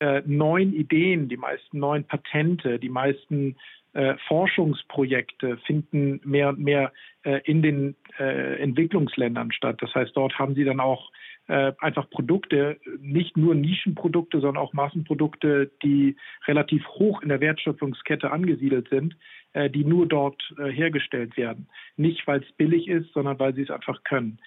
äh, 0.00 0.22
neuen 0.24 0.74
Ideen, 0.74 1.28
die 1.28 1.36
meisten 1.36 1.78
neuen 1.78 2.04
Patente, 2.04 2.78
die 2.78 2.88
meisten 2.88 3.56
äh, 3.94 4.16
Forschungsprojekte 4.26 5.56
finden 5.58 6.20
mehr 6.24 6.48
und 6.50 6.58
mehr 6.58 6.92
äh, 7.22 7.40
in 7.44 7.62
den 7.62 7.94
äh, 8.18 8.60
Entwicklungsländern 8.60 9.52
statt. 9.52 9.76
Das 9.80 9.94
heißt, 9.94 10.16
dort 10.16 10.36
haben 10.38 10.54
sie 10.56 10.64
dann 10.64 10.80
auch 10.80 11.12
äh, 11.46 11.72
einfach 11.78 12.10
Produkte, 12.10 12.78
nicht 13.00 13.36
nur 13.36 13.54
Nischenprodukte, 13.54 14.40
sondern 14.40 14.62
auch 14.62 14.72
Massenprodukte, 14.72 15.70
die 15.82 16.16
relativ 16.46 16.84
hoch 16.88 17.22
in 17.22 17.28
der 17.28 17.40
Wertschöpfungskette 17.40 18.32
angesiedelt 18.32 18.88
sind, 18.88 19.16
äh, 19.52 19.70
die 19.70 19.84
nur 19.84 20.06
dort 20.06 20.42
hergestellt 20.58 21.36
werden. 21.36 21.68
Nicht, 21.96 22.26
weil 22.26 22.42
es 22.42 22.52
billig 22.56 22.88
ist, 22.88 23.12
sondern 23.12 23.38
weil 23.38 23.54
sie 23.54 23.62
es 23.62 23.70
einfach 23.70 24.02
können. 24.02 24.38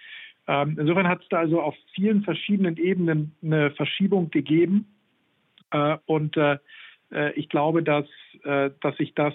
Ähm, 0.47 0.77
insofern 0.79 1.07
hat 1.07 1.21
es 1.21 1.29
da 1.29 1.39
also 1.39 1.61
auf 1.61 1.75
vielen 1.93 2.23
verschiedenen 2.23 2.77
Ebenen 2.77 3.33
eine 3.41 3.71
Verschiebung 3.71 4.29
gegeben. 4.29 4.87
Und 6.05 6.37
ich 7.35 7.47
glaube, 7.49 7.83
dass, 7.83 8.05
dass 8.43 8.97
sich 8.97 9.13
das 9.15 9.33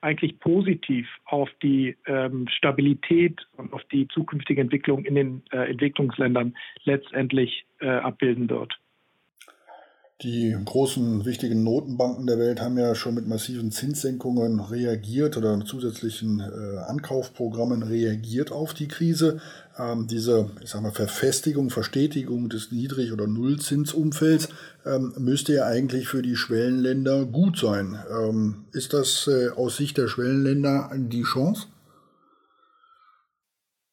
eigentlich 0.00 0.38
positiv 0.40 1.08
auf 1.24 1.50
die 1.62 1.96
ähm, 2.06 2.46
Stabilität 2.48 3.40
und 3.56 3.72
auf 3.72 3.82
die 3.84 4.06
zukünftige 4.08 4.60
Entwicklung 4.60 5.04
in 5.04 5.14
den 5.14 5.42
äh, 5.50 5.70
Entwicklungsländern 5.70 6.56
letztendlich 6.84 7.66
äh, 7.80 7.88
abbilden 7.88 8.48
wird. 8.48 8.78
Die 10.22 10.52
großen 10.64 11.24
wichtigen 11.24 11.62
Notenbanken 11.62 12.26
der 12.26 12.40
Welt 12.40 12.60
haben 12.60 12.76
ja 12.76 12.96
schon 12.96 13.14
mit 13.14 13.28
massiven 13.28 13.70
Zinssenkungen 13.70 14.58
reagiert 14.58 15.36
oder 15.36 15.60
zusätzlichen 15.60 16.40
äh, 16.40 16.78
Ankaufprogrammen 16.90 17.84
reagiert 17.84 18.50
auf 18.50 18.74
die 18.74 18.88
Krise. 18.88 19.40
Ähm, 19.78 20.08
diese 20.10 20.50
ich 20.60 20.70
sag 20.70 20.82
mal, 20.82 20.90
Verfestigung, 20.90 21.70
Verstetigung 21.70 22.48
des 22.48 22.72
Niedrig- 22.72 23.12
oder 23.12 23.28
Nullzinsumfelds 23.28 24.52
ähm, 24.84 25.12
müsste 25.20 25.54
ja 25.54 25.66
eigentlich 25.66 26.08
für 26.08 26.20
die 26.20 26.34
Schwellenländer 26.34 27.24
gut 27.24 27.56
sein. 27.56 27.96
Ähm, 28.10 28.64
ist 28.72 28.94
das 28.94 29.28
äh, 29.28 29.56
aus 29.56 29.76
Sicht 29.76 29.98
der 29.98 30.08
Schwellenländer 30.08 30.90
die 30.96 31.22
Chance? 31.22 31.68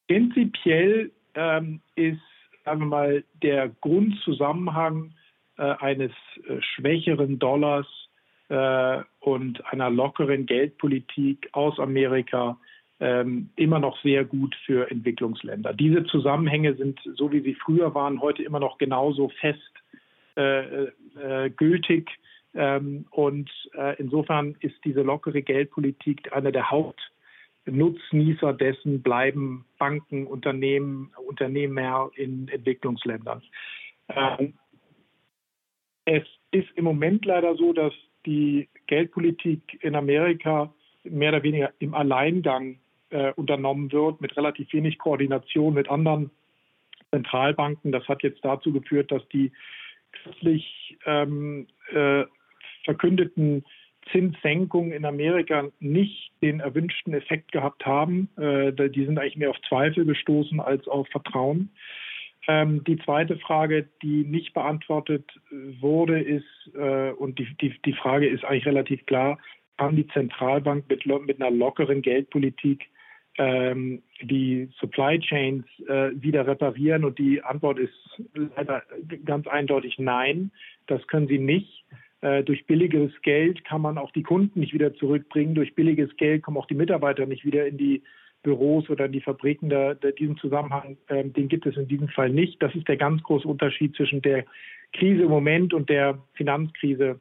Prinzipiell 0.08 1.12
ähm, 1.34 1.82
ist, 1.94 2.18
sagen 2.64 2.80
wir 2.80 2.86
mal, 2.86 3.24
der 3.44 3.68
Grundzusammenhang 3.80 5.12
eines 5.62 6.12
äh, 6.48 6.60
schwächeren 6.60 7.38
Dollars 7.38 7.86
äh, 8.48 9.02
und 9.20 9.64
einer 9.72 9.90
lockeren 9.90 10.46
Geldpolitik 10.46 11.48
aus 11.52 11.78
Amerika 11.78 12.58
ähm, 12.98 13.50
immer 13.56 13.78
noch 13.78 14.00
sehr 14.02 14.24
gut 14.24 14.54
für 14.64 14.90
Entwicklungsländer. 14.90 15.74
Diese 15.74 16.04
Zusammenhänge 16.04 16.74
sind, 16.74 16.98
so 17.14 17.30
wie 17.30 17.40
sie 17.40 17.54
früher 17.54 17.94
waren, 17.94 18.20
heute 18.20 18.42
immer 18.42 18.60
noch 18.60 18.78
genauso 18.78 19.28
fest 19.40 19.60
äh, 20.36 20.84
äh, 20.84 21.50
gültig. 21.50 22.10
Ähm, 22.54 23.06
und 23.10 23.50
äh, 23.74 23.96
insofern 23.98 24.56
ist 24.60 24.76
diese 24.84 25.02
lockere 25.02 25.42
Geldpolitik 25.42 26.32
einer 26.32 26.52
der 26.52 26.70
Hauptnutznießer 26.70 28.54
dessen 28.54 29.02
bleiben 29.02 29.66
Banken, 29.78 30.26
Unternehmen, 30.26 31.12
Unternehmer 31.26 32.10
in 32.16 32.48
Entwicklungsländern. 32.48 33.42
Ähm, 34.08 34.54
es 36.06 36.22
ist 36.52 36.68
im 36.76 36.84
Moment 36.84 37.24
leider 37.26 37.54
so, 37.56 37.72
dass 37.72 37.92
die 38.24 38.68
Geldpolitik 38.86 39.78
in 39.82 39.94
Amerika 39.94 40.72
mehr 41.04 41.30
oder 41.30 41.42
weniger 41.42 41.72
im 41.78 41.94
Alleingang 41.94 42.78
äh, 43.10 43.32
unternommen 43.34 43.92
wird, 43.92 44.20
mit 44.20 44.36
relativ 44.36 44.72
wenig 44.72 44.98
Koordination 44.98 45.74
mit 45.74 45.90
anderen 45.90 46.30
Zentralbanken. 47.10 47.92
Das 47.92 48.06
hat 48.08 48.22
jetzt 48.22 48.44
dazu 48.44 48.72
geführt, 48.72 49.12
dass 49.12 49.28
die 49.28 49.52
kürzlich 50.12 50.96
ähm, 51.04 51.66
äh, 51.92 52.24
verkündeten 52.84 53.64
Zinssenkungen 54.12 54.92
in 54.92 55.04
Amerika 55.04 55.68
nicht 55.80 56.32
den 56.40 56.60
erwünschten 56.60 57.14
Effekt 57.14 57.52
gehabt 57.52 57.84
haben. 57.84 58.28
Äh, 58.36 58.72
die 58.90 59.04
sind 59.04 59.18
eigentlich 59.18 59.36
mehr 59.36 59.50
auf 59.50 59.60
Zweifel 59.68 60.04
gestoßen 60.04 60.60
als 60.60 60.86
auf 60.86 61.08
Vertrauen. 61.08 61.70
Ähm, 62.48 62.84
die 62.84 62.98
zweite 62.98 63.36
Frage, 63.38 63.88
die 64.02 64.24
nicht 64.24 64.54
beantwortet 64.54 65.24
äh, 65.50 65.80
wurde, 65.80 66.20
ist, 66.20 66.44
äh, 66.76 67.10
und 67.10 67.38
die, 67.38 67.48
die, 67.60 67.74
die 67.84 67.92
Frage 67.94 68.28
ist 68.28 68.44
eigentlich 68.44 68.66
relativ 68.66 69.04
klar, 69.06 69.38
kann 69.76 69.96
die 69.96 70.06
Zentralbank 70.08 70.88
mit, 70.88 71.06
mit 71.06 71.40
einer 71.40 71.50
lockeren 71.50 72.02
Geldpolitik 72.02 72.88
ähm, 73.38 74.02
die 74.22 74.70
Supply 74.78 75.18
Chains 75.18 75.64
äh, 75.88 76.10
wieder 76.14 76.46
reparieren? 76.46 77.04
Und 77.04 77.18
die 77.18 77.42
Antwort 77.42 77.78
ist 77.78 77.92
leider 78.34 78.82
ganz 79.24 79.46
eindeutig 79.46 79.98
nein. 79.98 80.50
Das 80.86 81.06
können 81.08 81.28
sie 81.28 81.38
nicht. 81.38 81.84
Äh, 82.22 82.44
durch 82.44 82.66
billiges 82.66 83.10
Geld 83.22 83.64
kann 83.64 83.82
man 83.82 83.98
auch 83.98 84.12
die 84.12 84.22
Kunden 84.22 84.60
nicht 84.60 84.72
wieder 84.72 84.94
zurückbringen. 84.94 85.54
Durch 85.54 85.74
billiges 85.74 86.16
Geld 86.16 86.42
kommen 86.42 86.56
auch 86.56 86.66
die 86.66 86.74
Mitarbeiter 86.74 87.26
nicht 87.26 87.44
wieder 87.44 87.66
in 87.66 87.76
die 87.76 88.02
Büros 88.46 88.88
oder 88.90 89.08
die 89.08 89.20
Fabriken, 89.20 89.68
da, 89.68 89.94
da 89.94 90.12
diesen 90.12 90.36
Zusammenhang, 90.36 90.96
äh, 91.08 91.24
den 91.24 91.48
gibt 91.48 91.66
es 91.66 91.76
in 91.76 91.88
diesem 91.88 92.08
Fall 92.08 92.30
nicht. 92.30 92.62
Das 92.62 92.72
ist 92.76 92.86
der 92.86 92.96
ganz 92.96 93.20
große 93.24 93.46
Unterschied 93.46 93.96
zwischen 93.96 94.22
der 94.22 94.44
Krise 94.92 95.22
im 95.22 95.30
Moment 95.30 95.74
und 95.74 95.90
der 95.90 96.18
Finanzkrise 96.34 97.18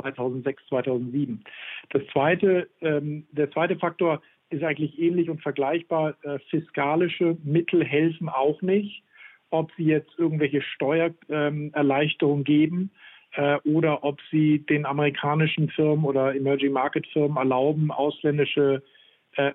2006, 0.00 0.60
2007. 0.68 1.44
Das 1.90 2.02
zweite, 2.12 2.68
ähm, 2.80 3.26
der 3.30 3.48
zweite 3.52 3.76
Faktor 3.76 4.22
ist 4.50 4.64
eigentlich 4.64 4.98
ähnlich 4.98 5.30
und 5.30 5.40
vergleichbar. 5.40 6.16
Äh, 6.24 6.40
fiskalische 6.50 7.36
Mittel 7.44 7.84
helfen 7.84 8.28
auch 8.28 8.60
nicht, 8.60 9.04
ob 9.50 9.70
sie 9.76 9.84
jetzt 9.84 10.10
irgendwelche 10.18 10.62
Steuererleichterungen 10.62 12.40
ähm, 12.40 12.44
geben 12.44 12.90
äh, 13.34 13.58
oder 13.64 14.02
ob 14.02 14.18
sie 14.32 14.66
den 14.66 14.84
amerikanischen 14.84 15.68
Firmen 15.68 16.04
oder 16.04 16.34
Emerging 16.34 16.72
Market 16.72 17.06
Firmen 17.06 17.36
erlauben, 17.36 17.92
ausländische 17.92 18.82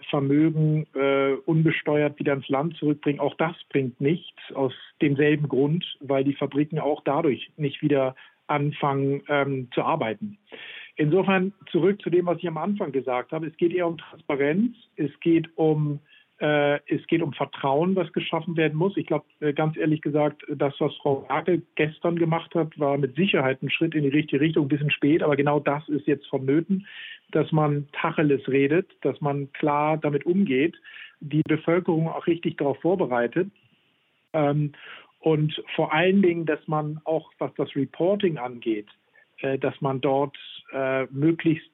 Vermögen 0.09 0.87
äh, 0.95 1.33
unbesteuert 1.45 2.17
wieder 2.19 2.33
ins 2.33 2.47
Land 2.47 2.77
zurückbringen. 2.77 3.19
Auch 3.19 3.35
das 3.35 3.55
bringt 3.69 3.99
nichts 3.99 4.39
aus 4.53 4.73
demselben 5.01 5.47
Grund, 5.47 5.85
weil 5.99 6.23
die 6.23 6.33
Fabriken 6.33 6.79
auch 6.79 7.01
dadurch 7.03 7.51
nicht 7.57 7.81
wieder 7.81 8.15
anfangen 8.47 9.23
ähm, 9.27 9.67
zu 9.73 9.83
arbeiten. 9.83 10.37
Insofern 10.95 11.53
zurück 11.71 12.01
zu 12.01 12.09
dem, 12.09 12.25
was 12.25 12.37
ich 12.37 12.47
am 12.47 12.57
Anfang 12.57 12.91
gesagt 12.91 13.31
habe. 13.31 13.47
Es 13.47 13.57
geht 13.57 13.73
eher 13.73 13.87
um 13.87 13.97
Transparenz, 13.97 14.75
es 14.95 15.11
geht 15.19 15.49
um 15.57 15.95
äh, 15.95 16.14
es 16.37 17.07
geht 17.07 17.21
um 17.21 17.31
Vertrauen, 17.31 17.95
was 17.95 18.11
geschaffen 18.11 18.57
werden 18.57 18.77
muss. 18.77 18.97
Ich 18.97 19.07
glaube, 19.07 19.25
äh, 19.39 19.53
ganz 19.53 19.77
ehrlich 19.77 20.01
gesagt, 20.01 20.43
das, 20.49 20.73
was 20.79 20.93
Frau 20.97 21.25
Merkel 21.29 21.61
gestern 21.75 22.17
gemacht 22.17 22.53
hat, 22.55 22.77
war 22.77 22.97
mit 22.97 23.15
Sicherheit 23.15 23.63
ein 23.63 23.69
Schritt 23.69 23.95
in 23.95 24.03
die 24.03 24.09
richtige 24.09 24.41
Richtung, 24.41 24.65
ein 24.65 24.69
bisschen 24.69 24.91
spät, 24.91 25.23
aber 25.23 25.37
genau 25.37 25.61
das 25.61 25.87
ist 25.87 26.07
jetzt 26.07 26.27
vonnöten, 26.27 26.87
dass 27.31 27.51
man 27.53 27.87
Tacheles 27.93 28.47
redet, 28.49 28.91
dass 29.01 29.19
man 29.21 29.51
klar 29.53 29.97
damit 29.97 30.25
umgeht, 30.25 30.75
die 31.21 31.41
Bevölkerung 31.47 32.09
auch 32.09 32.27
richtig 32.27 32.57
darauf 32.57 32.79
vorbereitet. 32.81 33.49
Ähm, 34.33 34.73
und 35.19 35.63
vor 35.73 35.93
allen 35.93 36.21
Dingen, 36.21 36.45
dass 36.45 36.67
man 36.67 36.99
auch, 37.05 37.31
was 37.39 37.53
das 37.55 37.73
Reporting 37.77 38.37
angeht, 38.37 38.87
äh, 39.37 39.57
dass 39.57 39.79
man 39.79 40.01
dort 40.01 40.37
möglichst 41.11 41.71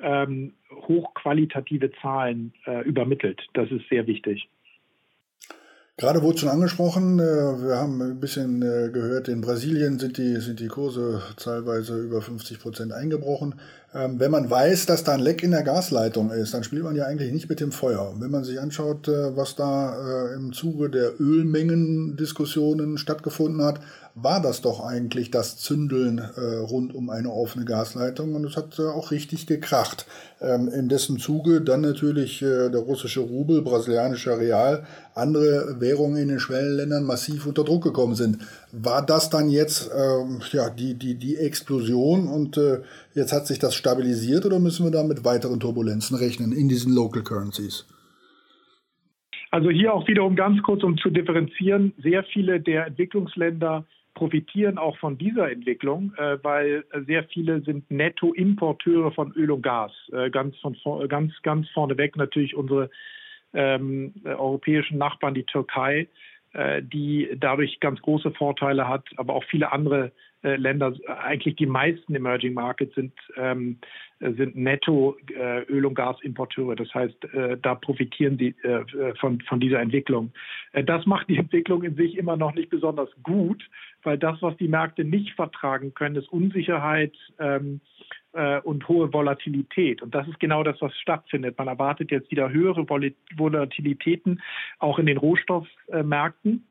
ähm, 0.00 0.54
hochqualitative 0.70 1.90
Zahlen 2.00 2.52
äh, 2.66 2.82
übermittelt. 2.82 3.40
Das 3.54 3.70
ist 3.70 3.88
sehr 3.88 4.06
wichtig. 4.06 4.48
Gerade 5.98 6.22
wurde 6.22 6.38
schon 6.38 6.48
angesprochen, 6.48 7.18
äh, 7.18 7.22
wir 7.22 7.76
haben 7.76 8.00
ein 8.00 8.18
bisschen 8.18 8.62
äh, 8.62 8.90
gehört, 8.90 9.28
in 9.28 9.42
Brasilien 9.42 9.98
sind 9.98 10.16
die, 10.16 10.36
sind 10.36 10.58
die 10.58 10.68
Kurse 10.68 11.22
teilweise 11.36 12.00
über 12.00 12.22
50 12.22 12.60
Prozent 12.60 12.92
eingebrochen. 12.92 13.56
Ähm, 13.94 14.18
wenn 14.18 14.30
man 14.30 14.48
weiß, 14.48 14.86
dass 14.86 15.04
da 15.04 15.12
ein 15.12 15.20
Leck 15.20 15.42
in 15.42 15.50
der 15.50 15.62
Gasleitung 15.62 16.30
ist, 16.30 16.54
dann 16.54 16.64
spielt 16.64 16.82
man 16.82 16.96
ja 16.96 17.04
eigentlich 17.04 17.32
nicht 17.32 17.48
mit 17.48 17.60
dem 17.60 17.72
Feuer. 17.72 18.14
Wenn 18.18 18.30
man 18.30 18.44
sich 18.44 18.60
anschaut, 18.60 19.08
äh, 19.08 19.36
was 19.36 19.54
da 19.54 20.32
im 20.34 20.52
Zuge 20.52 20.88
der 20.88 21.20
Ölmengendiskussionen 21.20 22.96
stattgefunden 22.96 23.62
hat, 23.62 23.80
war 24.14 24.42
das 24.42 24.60
doch 24.60 24.84
eigentlich 24.84 25.30
das 25.30 25.56
Zündeln 25.56 26.18
äh, 26.18 26.56
rund 26.58 26.94
um 26.94 27.08
eine 27.08 27.30
offene 27.30 27.64
Gasleitung 27.64 28.34
und 28.34 28.44
es 28.44 28.56
hat 28.56 28.78
äh, 28.78 28.82
auch 28.82 29.10
richtig 29.10 29.46
gekracht. 29.46 30.06
Ähm, 30.40 30.68
in 30.68 30.88
dessen 30.88 31.18
Zuge 31.18 31.62
dann 31.62 31.80
natürlich 31.80 32.42
äh, 32.42 32.68
der 32.68 32.80
russische 32.80 33.20
Rubel, 33.20 33.62
brasilianischer 33.62 34.38
Real, 34.38 34.84
andere 35.14 35.80
Währungen 35.80 36.18
in 36.18 36.28
den 36.28 36.40
Schwellenländern 36.40 37.04
massiv 37.04 37.46
unter 37.46 37.64
Druck 37.64 37.84
gekommen 37.84 38.14
sind. 38.14 38.38
War 38.74 39.04
das 39.04 39.28
dann 39.28 39.50
jetzt 39.50 39.90
ähm, 39.94 40.40
ja, 40.50 40.70
die, 40.70 40.98
die, 40.98 41.18
die 41.18 41.36
Explosion 41.36 42.26
und 42.26 42.56
äh, 42.56 42.80
jetzt 43.14 43.32
hat 43.32 43.46
sich 43.46 43.58
das 43.58 43.74
stabilisiert 43.74 44.46
oder 44.46 44.58
müssen 44.58 44.86
wir 44.86 44.90
da 44.90 45.04
mit 45.04 45.26
weiteren 45.26 45.60
Turbulenzen 45.60 46.16
rechnen 46.16 46.52
in 46.52 46.70
diesen 46.70 46.94
Local 46.94 47.22
Currencies? 47.22 47.86
Also 49.50 49.68
hier 49.68 49.92
auch 49.92 50.08
wiederum 50.08 50.34
ganz 50.36 50.62
kurz, 50.62 50.82
um 50.82 50.96
zu 50.96 51.10
differenzieren, 51.10 51.92
sehr 51.98 52.24
viele 52.24 52.60
der 52.60 52.86
Entwicklungsländer 52.86 53.84
profitieren 54.14 54.78
auch 54.78 54.96
von 54.96 55.18
dieser 55.18 55.50
Entwicklung, 55.50 56.14
äh, 56.16 56.38
weil 56.42 56.84
sehr 57.06 57.24
viele 57.24 57.60
sind 57.60 57.90
Nettoimporteure 57.90 59.12
von 59.12 59.32
Öl 59.32 59.50
und 59.50 59.62
Gas. 59.62 59.92
Äh, 60.12 60.30
ganz, 60.30 60.56
von, 60.60 60.74
ganz, 61.08 61.34
ganz 61.42 61.68
vorneweg 61.70 62.16
natürlich 62.16 62.56
unsere 62.56 62.88
ähm, 63.52 64.14
europäischen 64.24 64.96
Nachbarn, 64.96 65.34
die 65.34 65.44
Türkei, 65.44 66.08
die 66.82 67.30
dadurch 67.38 67.80
ganz 67.80 68.02
große 68.02 68.30
Vorteile 68.32 68.86
hat, 68.86 69.08
aber 69.16 69.34
auch 69.34 69.44
viele 69.44 69.72
andere 69.72 70.12
äh, 70.42 70.56
Länder, 70.56 70.92
eigentlich 71.06 71.56
die 71.56 71.66
meisten 71.66 72.14
Emerging 72.14 72.54
Markets 72.54 72.94
sind, 72.96 73.12
ähm, 73.36 73.78
sind 74.18 74.56
netto 74.56 75.16
äh, 75.32 75.62
Öl- 75.62 75.86
und 75.86 75.94
Gasimporteure. 75.94 76.74
Das 76.74 76.92
heißt, 76.92 77.24
äh, 77.32 77.56
da 77.62 77.76
profitieren 77.76 78.38
die 78.38 78.54
äh, 78.62 79.14
von, 79.20 79.40
von 79.42 79.60
dieser 79.60 79.80
Entwicklung. 79.80 80.32
Äh, 80.72 80.82
das 80.82 81.06
macht 81.06 81.28
die 81.28 81.36
Entwicklung 81.36 81.84
in 81.84 81.94
sich 81.94 82.16
immer 82.16 82.36
noch 82.36 82.54
nicht 82.54 82.70
besonders 82.70 83.08
gut, 83.22 83.62
weil 84.02 84.18
das, 84.18 84.40
was 84.42 84.56
die 84.56 84.68
Märkte 84.68 85.04
nicht 85.04 85.34
vertragen 85.34 85.94
können, 85.94 86.16
ist 86.16 86.32
Unsicherheit 86.32 87.14
ähm, 87.38 87.80
äh, 88.32 88.60
und 88.60 88.88
hohe 88.88 89.12
Volatilität. 89.12 90.02
Und 90.02 90.14
das 90.14 90.26
ist 90.28 90.40
genau 90.40 90.62
das, 90.62 90.80
was 90.80 90.96
stattfindet. 90.98 91.58
Man 91.58 91.68
erwartet 91.68 92.10
jetzt 92.10 92.30
wieder 92.30 92.50
höhere 92.50 92.88
Volatilitäten 92.88 94.42
auch 94.78 94.98
in 94.98 95.06
den 95.06 95.18
Rohstoffmärkten. 95.18 96.66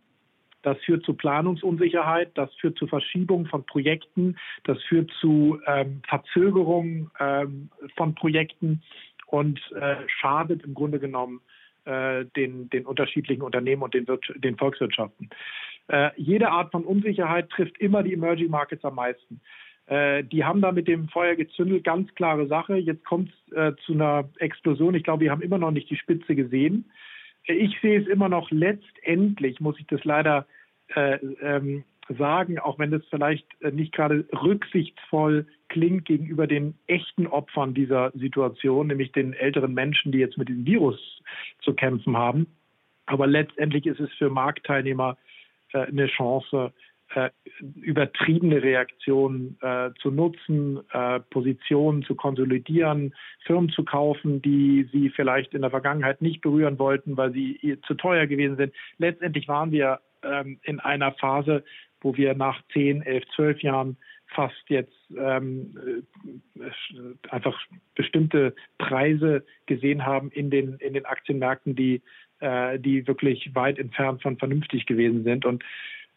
Das 0.64 0.78
führt 0.80 1.04
zu 1.04 1.16
Planungsunsicherheit, 1.16 2.32
das 2.36 2.54
führt 2.56 2.78
zu 2.78 2.86
Verschiebung 2.86 3.48
von 3.48 3.66
Projekten, 3.66 4.38
das 4.64 4.82
führt 4.84 5.10
zu 5.20 5.60
ähm, 5.66 6.02
Verzögerung 6.08 7.10
ähm, 7.20 7.70
von 7.96 8.14
Projekten 8.14 8.84
und 9.26 9.60
äh, 9.72 9.96
schadet 10.08 10.64
im 10.64 10.76
Grunde 10.76 11.00
genommen 11.00 11.42
äh, 11.86 12.26
den, 12.36 12.70
den 12.70 12.86
unterschiedlichen 12.86 13.42
Unternehmen 13.42 13.82
und 13.82 13.96
den, 13.96 14.06
den 14.36 14.58
Volkswirtschaften. 14.58 15.32
Äh, 15.92 16.12
jede 16.16 16.50
Art 16.50 16.72
von 16.72 16.86
Unsicherheit 16.86 17.50
trifft 17.50 17.78
immer 17.80 18.02
die 18.02 18.14
Emerging 18.14 18.50
Markets 18.50 18.86
am 18.86 18.96
meisten. 18.96 19.42
Äh, 19.88 20.24
die 20.24 20.46
haben 20.46 20.62
da 20.62 20.72
mit 20.72 20.88
dem 20.88 21.10
Feuer 21.10 21.36
gezündelt, 21.36 21.84
ganz 21.84 22.14
klare 22.16 22.48
Sache. 22.48 22.78
Jetzt 22.78 23.04
kommt 23.04 23.30
es 23.30 23.54
äh, 23.54 23.74
zu 23.86 23.94
einer 23.94 24.30
Explosion. 24.40 24.96
Ich 24.96 25.04
glaube, 25.04 25.26
wir 25.26 25.32
haben 25.32 25.42
immer 25.42 25.58
noch 25.58 25.72
nicht 25.72 25.90
die 25.90 25.98
Spitze 25.98 26.34
gesehen. 26.34 26.90
Ich 27.44 27.78
sehe 27.82 28.00
es 28.00 28.08
immer 28.08 28.30
noch 28.30 28.52
letztendlich, 28.52 29.60
muss 29.60 29.80
ich 29.80 29.88
das 29.88 30.02
leider 30.06 30.46
äh, 30.96 31.16
ähm, 31.42 31.84
sagen, 32.08 32.58
auch 32.58 32.80
wenn 32.80 32.92
das 32.92 33.02
vielleicht 33.10 33.46
äh, 33.62 33.72
nicht 33.72 33.92
gerade 33.92 34.26
rücksichtsvoll 34.32 35.46
klingt 35.68 36.06
gegenüber 36.06 36.48
den 36.48 36.76
echten 36.88 37.28
Opfern 37.28 37.74
dieser 37.74 38.12
Situation, 38.12 38.88
nämlich 38.88 39.12
den 39.12 39.34
älteren 39.34 39.74
Menschen, 39.74 40.14
die 40.14 40.20
jetzt 40.20 40.38
mit 40.38 40.48
dem 40.48 40.66
Virus 40.66 41.22
zu 41.60 41.74
kämpfen 41.74 42.16
haben. 42.16 42.48
Aber 43.08 43.28
letztendlich 43.28 43.86
ist 43.88 44.00
es 44.00 44.14
für 44.14 44.30
Marktteilnehmer 44.30 45.18
äh, 45.18 45.31
eine 45.74 46.08
Chance, 46.08 46.74
äh, 47.14 47.30
übertriebene 47.82 48.64
Reaktionen 48.64 49.58
äh, 49.62 49.90
zu 50.02 50.12
nutzen, 50.12 50.80
äh, 50.94 51.20
Positionen 51.20 52.04
zu 52.04 52.16
konsolidieren, 52.16 53.14
Firmen 53.46 53.70
zu 53.70 53.84
kaufen, 53.84 54.42
die 54.42 54.88
sie 54.94 55.10
vielleicht 55.10 55.54
in 55.54 55.62
der 55.62 55.72
Vergangenheit 55.72 56.22
nicht 56.22 56.42
berühren 56.42 56.80
wollten, 56.80 57.18
weil 57.18 57.34
sie 57.34 57.78
zu 57.86 57.96
teuer 57.96 58.28
gewesen 58.28 58.56
sind. 58.56 58.74
Letztendlich 58.98 59.50
waren 59.50 59.72
wir 59.72 60.00
ähm, 60.24 60.60
in 60.64 60.80
einer 60.80 61.12
Phase, 61.14 61.66
wo 62.00 62.16
wir 62.16 62.34
nach 62.34 62.62
10, 62.72 63.02
11, 63.02 63.24
12 63.36 63.62
Jahren 63.62 63.98
fast 64.34 64.64
jetzt 64.68 64.96
ähm, 65.18 66.04
äh, 66.60 67.30
einfach 67.30 67.60
bestimmte 67.96 68.56
Preise 68.78 69.44
gesehen 69.66 70.06
haben 70.06 70.32
in 70.32 70.50
den, 70.50 70.76
in 70.76 70.94
den 70.94 71.06
Aktienmärkten, 71.06 71.76
die, 71.76 72.02
äh, 72.40 72.80
die 72.80 73.08
wirklich 73.08 73.54
weit 73.54 73.78
entfernt 73.78 74.22
von 74.22 74.38
vernünftig 74.38 74.86
gewesen 74.86 75.24
sind. 75.24 75.46
Und 75.46 75.64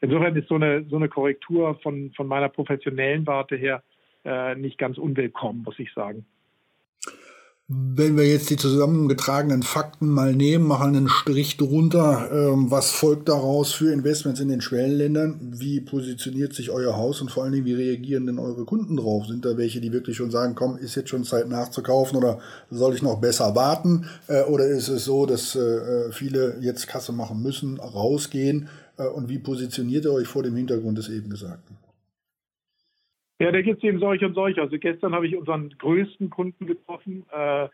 insofern 0.01 0.37
ist 0.37 0.49
so 0.49 0.55
eine, 0.55 0.85
so 0.85 0.97
eine 0.97 1.09
Korrektur 1.09 1.79
von, 1.83 2.13
von 2.13 2.27
meiner 2.27 2.49
professionellen 2.49 3.27
Warte 3.27 3.57
her 3.57 3.83
äh, 4.25 4.55
nicht 4.55 4.79
ganz 4.79 4.97
unwillkommen, 4.99 5.63
muss 5.63 5.79
ich 5.79 5.93
sagen. 5.93 6.25
Wenn 7.67 8.19
wir 8.19 8.29
jetzt 8.29 8.51
die 8.51 8.59
zusammengetragenen 8.59 9.63
Fakten 9.63 10.07
mal 10.07 10.35
nehmen, 10.35 10.67
machen 10.67 10.95
einen 10.95 11.09
Strich 11.09 11.57
drunter, 11.57 12.29
ähm, 12.31 12.71
was 12.71 12.91
folgt 12.91 13.31
daraus 13.31 13.73
für 13.73 13.91
Investments 13.91 14.39
in 14.39 14.49
den 14.49 14.61
Schwellenländern? 14.61 15.41
Wie 15.41 15.81
positioniert 15.81 16.53
sich 16.53 16.71
euer 16.71 16.95
Haus 16.95 17.23
und 17.23 17.31
vor 17.31 17.43
allen 17.43 17.53
Dingen, 17.53 17.65
wie 17.65 17.73
reagieren 17.73 18.27
denn 18.27 18.39
eure 18.39 18.67
Kunden 18.67 18.99
drauf? 18.99 19.27
Sind 19.29 19.47
da 19.47 19.57
welche, 19.57 19.81
die 19.81 19.93
wirklich 19.93 20.19
schon 20.19 20.31
sagen, 20.31 20.55
komm, 20.55 20.77
ist 20.77 20.95
jetzt 20.95 21.09
schon 21.09 21.25
Zeit 21.25 21.49
nachzukaufen 21.49 22.19
oder 22.19 22.39
soll 22.71 22.95
ich 22.95 23.01
noch 23.01 23.19
besser 23.19 23.57
warten? 23.57 24.11
Äh, 24.27 24.43
oder 24.43 24.67
ist 24.67 24.89
es 24.89 25.07
so, 25.07 25.25
dass 25.25 25.57
äh, 25.57 26.13
viele 26.13 26.59
jetzt 26.61 26.87
Kasse 26.87 27.13
machen 27.13 27.43
müssen, 27.43 27.81
rausgehen 27.81 28.69
äh, 28.99 29.07
und 29.07 29.31
wie 29.31 29.39
positioniert 29.39 30.05
ihr 30.05 30.13
euch 30.13 30.29
vor 30.29 30.43
dem 30.43 30.55
Hintergrund 30.55 30.99
des 30.99 31.09
eben 31.09 31.31
Gesagten? 31.31 31.79
Ja, 33.45 33.53
da 33.53 33.61
gibt 33.61 33.85
es 33.85 33.85
eben 33.85 33.99
solche 33.99 34.25
und 34.25 34.33
solche. 34.33 34.63
Also 34.63 34.79
gestern 34.79 35.15
habe 35.15 35.27
ich 35.27 35.37
unseren 35.37 35.69
größten 35.77 36.31
Kunden 36.31 36.67
getroffen, 36.67 37.27
äh, 37.31 37.69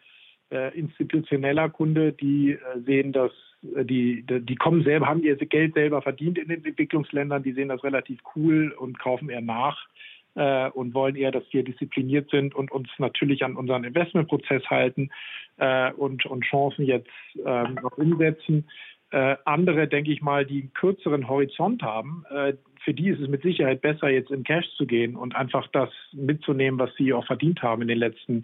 äh, 0.51 0.77
institutioneller 0.77 1.69
Kunde, 1.69 2.13
die 2.13 2.55
äh, 2.55 2.81
sehen 2.85 3.13
das, 3.13 3.31
äh, 3.77 3.85
die, 3.85 4.25
die 4.27 4.57
kommen 4.57 4.83
selber, 4.83 5.07
haben 5.07 5.23
ihr 5.23 5.37
Geld 5.37 5.75
selber 5.75 6.03
verdient 6.03 6.39
in 6.39 6.49
den 6.49 6.65
Entwicklungsländern, 6.65 7.45
die 7.45 7.53
sehen 7.53 7.69
das 7.69 7.85
relativ 7.85 8.19
cool 8.35 8.75
und 8.77 8.99
kaufen 8.99 9.31
eher 9.31 9.43
nach 9.43 9.87
äh, 10.35 10.71
und 10.71 10.93
wollen 10.93 11.15
eher, 11.15 11.31
dass 11.31 11.45
wir 11.53 11.63
diszipliniert 11.63 12.31
sind 12.31 12.53
und 12.53 12.73
uns 12.73 12.89
natürlich 12.99 13.45
an 13.45 13.55
unseren 13.55 13.85
Investmentprozess 13.85 14.65
halten 14.65 15.11
äh, 15.59 15.93
und, 15.93 16.27
und 16.27 16.43
Chancen 16.47 16.85
jetzt 16.85 17.11
ähm, 17.47 17.79
noch 17.81 17.97
umsetzen. 17.97 18.65
Äh, 19.13 19.37
andere, 19.45 19.89
denke 19.89 20.13
ich 20.13 20.23
mal, 20.23 20.47
die 20.47 20.61
einen 20.61 20.73
kürzeren 20.73 21.29
Horizont 21.29 21.83
haben, 21.83 22.25
äh, 22.31 22.55
für 22.85 22.95
die 22.95 23.09
ist 23.09 23.21
es 23.21 23.29
mit 23.29 23.43
Sicherheit 23.43 23.83
besser, 23.83 24.09
jetzt 24.09 24.31
in 24.31 24.45
Cash 24.45 24.67
zu 24.77 24.87
gehen 24.87 25.17
und 25.17 25.35
einfach 25.35 25.67
das 25.69 25.91
mitzunehmen, 26.13 26.79
was 26.79 26.95
sie 26.97 27.13
auch 27.13 27.27
verdient 27.27 27.63
haben 27.63 27.83
in 27.83 27.89
den 27.89 27.99
letzten, 27.99 28.43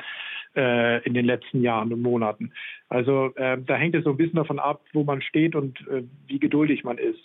äh, 0.55 1.03
in 1.05 1.15
den 1.15 1.25
letzten 1.25 1.63
Jahren 1.63 1.93
und 1.93 2.03
Monaten. 2.03 2.53
Also 2.89 3.33
äh, 3.37 3.59
da 3.65 3.77
hängt 3.77 3.95
es 3.95 4.05
so 4.05 4.11
ein 4.11 4.17
bisschen 4.17 4.37
davon 4.37 4.59
ab, 4.59 4.83
wo 4.93 5.05
man 5.05 5.23
steht 5.23 5.55
und 5.55 5.81
äh, 5.89 6.03
wie 6.27 6.39
geduldig 6.39 6.85
man 6.85 6.99
ist. 6.99 7.21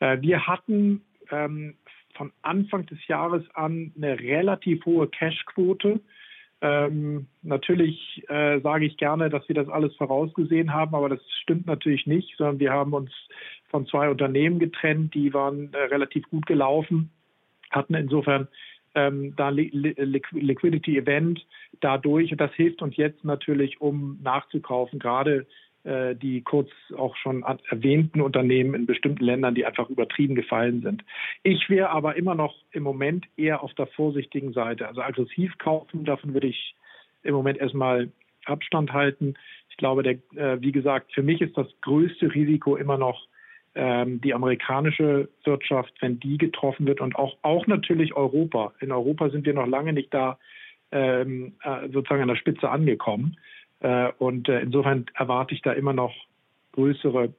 Äh, 0.00 0.20
wir 0.20 0.46
hatten 0.46 1.02
ähm, 1.30 1.74
von 2.14 2.30
Anfang 2.42 2.86
des 2.86 3.06
Jahres 3.08 3.42
an 3.54 3.92
eine 3.96 4.20
relativ 4.20 4.84
hohe 4.84 5.08
Cashquote 5.08 6.00
Ähm, 6.64 7.26
natürlich 7.42 8.22
äh, 8.28 8.60
sage 8.60 8.86
ich 8.86 8.96
gerne, 8.96 9.28
dass 9.30 9.48
wir 9.48 9.54
das 9.56 9.68
alles 9.68 9.94
vorausgesehen 9.96 10.72
haben, 10.72 10.94
aber 10.94 11.08
das 11.08 11.20
stimmt 11.42 11.66
natürlich 11.66 12.06
nicht, 12.06 12.36
sondern 12.38 12.60
wir 12.60 12.72
haben 12.72 12.94
uns 12.94 13.10
von 13.68 13.84
zwei 13.86 14.08
Unternehmen 14.08 14.60
getrennt, 14.60 15.12
die 15.12 15.34
waren 15.34 15.72
äh, 15.72 15.78
relativ 15.78 16.28
gut 16.30 16.46
gelaufen, 16.46 17.10
hatten 17.70 17.94
insofern 17.94 18.46
ähm, 18.94 19.34
da 19.34 19.48
Liquidity 19.48 20.98
Event 20.98 21.44
dadurch. 21.80 22.30
Und 22.30 22.40
das 22.40 22.52
hilft 22.54 22.80
uns 22.80 22.96
jetzt 22.96 23.24
natürlich, 23.24 23.80
um 23.80 24.20
nachzukaufen, 24.22 25.00
gerade 25.00 25.46
die 25.84 26.42
kurz 26.42 26.70
auch 26.96 27.16
schon 27.16 27.42
erwähnten 27.42 28.20
Unternehmen 28.20 28.74
in 28.74 28.86
bestimmten 28.86 29.24
Ländern, 29.24 29.56
die 29.56 29.66
einfach 29.66 29.90
übertrieben 29.90 30.36
gefallen 30.36 30.80
sind. 30.80 31.04
Ich 31.42 31.68
wäre 31.68 31.90
aber 31.90 32.14
immer 32.14 32.36
noch 32.36 32.54
im 32.70 32.84
Moment 32.84 33.26
eher 33.36 33.64
auf 33.64 33.74
der 33.74 33.88
vorsichtigen 33.88 34.52
Seite. 34.52 34.86
Also 34.86 35.02
aggressiv 35.02 35.58
kaufen, 35.58 36.04
davon 36.04 36.34
würde 36.34 36.46
ich 36.46 36.76
im 37.24 37.34
Moment 37.34 37.58
erstmal 37.58 38.10
Abstand 38.44 38.92
halten. 38.92 39.34
Ich 39.70 39.76
glaube, 39.76 40.02
der, 40.02 40.18
äh, 40.36 40.60
wie 40.60 40.72
gesagt, 40.72 41.12
für 41.12 41.22
mich 41.22 41.40
ist 41.40 41.56
das 41.56 41.66
größte 41.80 42.34
Risiko 42.34 42.76
immer 42.76 42.98
noch 42.98 43.26
ähm, 43.74 44.20
die 44.20 44.34
amerikanische 44.34 45.28
Wirtschaft, 45.44 45.92
wenn 46.00 46.20
die 46.20 46.38
getroffen 46.38 46.86
wird 46.86 47.00
und 47.00 47.16
auch, 47.16 47.36
auch 47.42 47.66
natürlich 47.66 48.14
Europa. 48.14 48.72
In 48.80 48.92
Europa 48.92 49.30
sind 49.30 49.46
wir 49.46 49.54
noch 49.54 49.66
lange 49.66 49.92
nicht 49.92 50.12
da 50.12 50.38
ähm, 50.90 51.54
äh, 51.62 51.88
sozusagen 51.88 52.22
an 52.22 52.28
der 52.28 52.36
Spitze 52.36 52.68
angekommen. 52.68 53.38
Äh, 53.82 54.12
und 54.18 54.48
äh, 54.48 54.60
insofern 54.60 55.06
erwarte 55.14 55.54
ich 55.54 55.62
da 55.62 55.72
immer 55.72 55.92
noch 55.92 56.14
größere, 56.72 57.34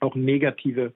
auch 0.00 0.14
negative 0.14 0.92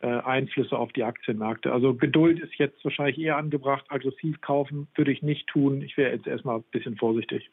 äh, 0.00 0.06
Einflüsse 0.06 0.78
auf 0.78 0.92
die 0.92 1.02
Aktienmärkte. 1.02 1.72
Also 1.72 1.94
Geduld 1.94 2.40
ist 2.40 2.54
jetzt 2.56 2.82
wahrscheinlich 2.84 3.18
eher 3.18 3.36
angebracht. 3.36 3.84
Aggressiv 3.88 4.40
kaufen 4.40 4.88
würde 4.94 5.12
ich 5.12 5.22
nicht 5.22 5.46
tun. 5.48 5.82
Ich 5.82 5.96
wäre 5.96 6.12
jetzt 6.12 6.26
erstmal 6.26 6.58
ein 6.58 6.64
bisschen 6.70 6.96
vorsichtig. 6.96 7.50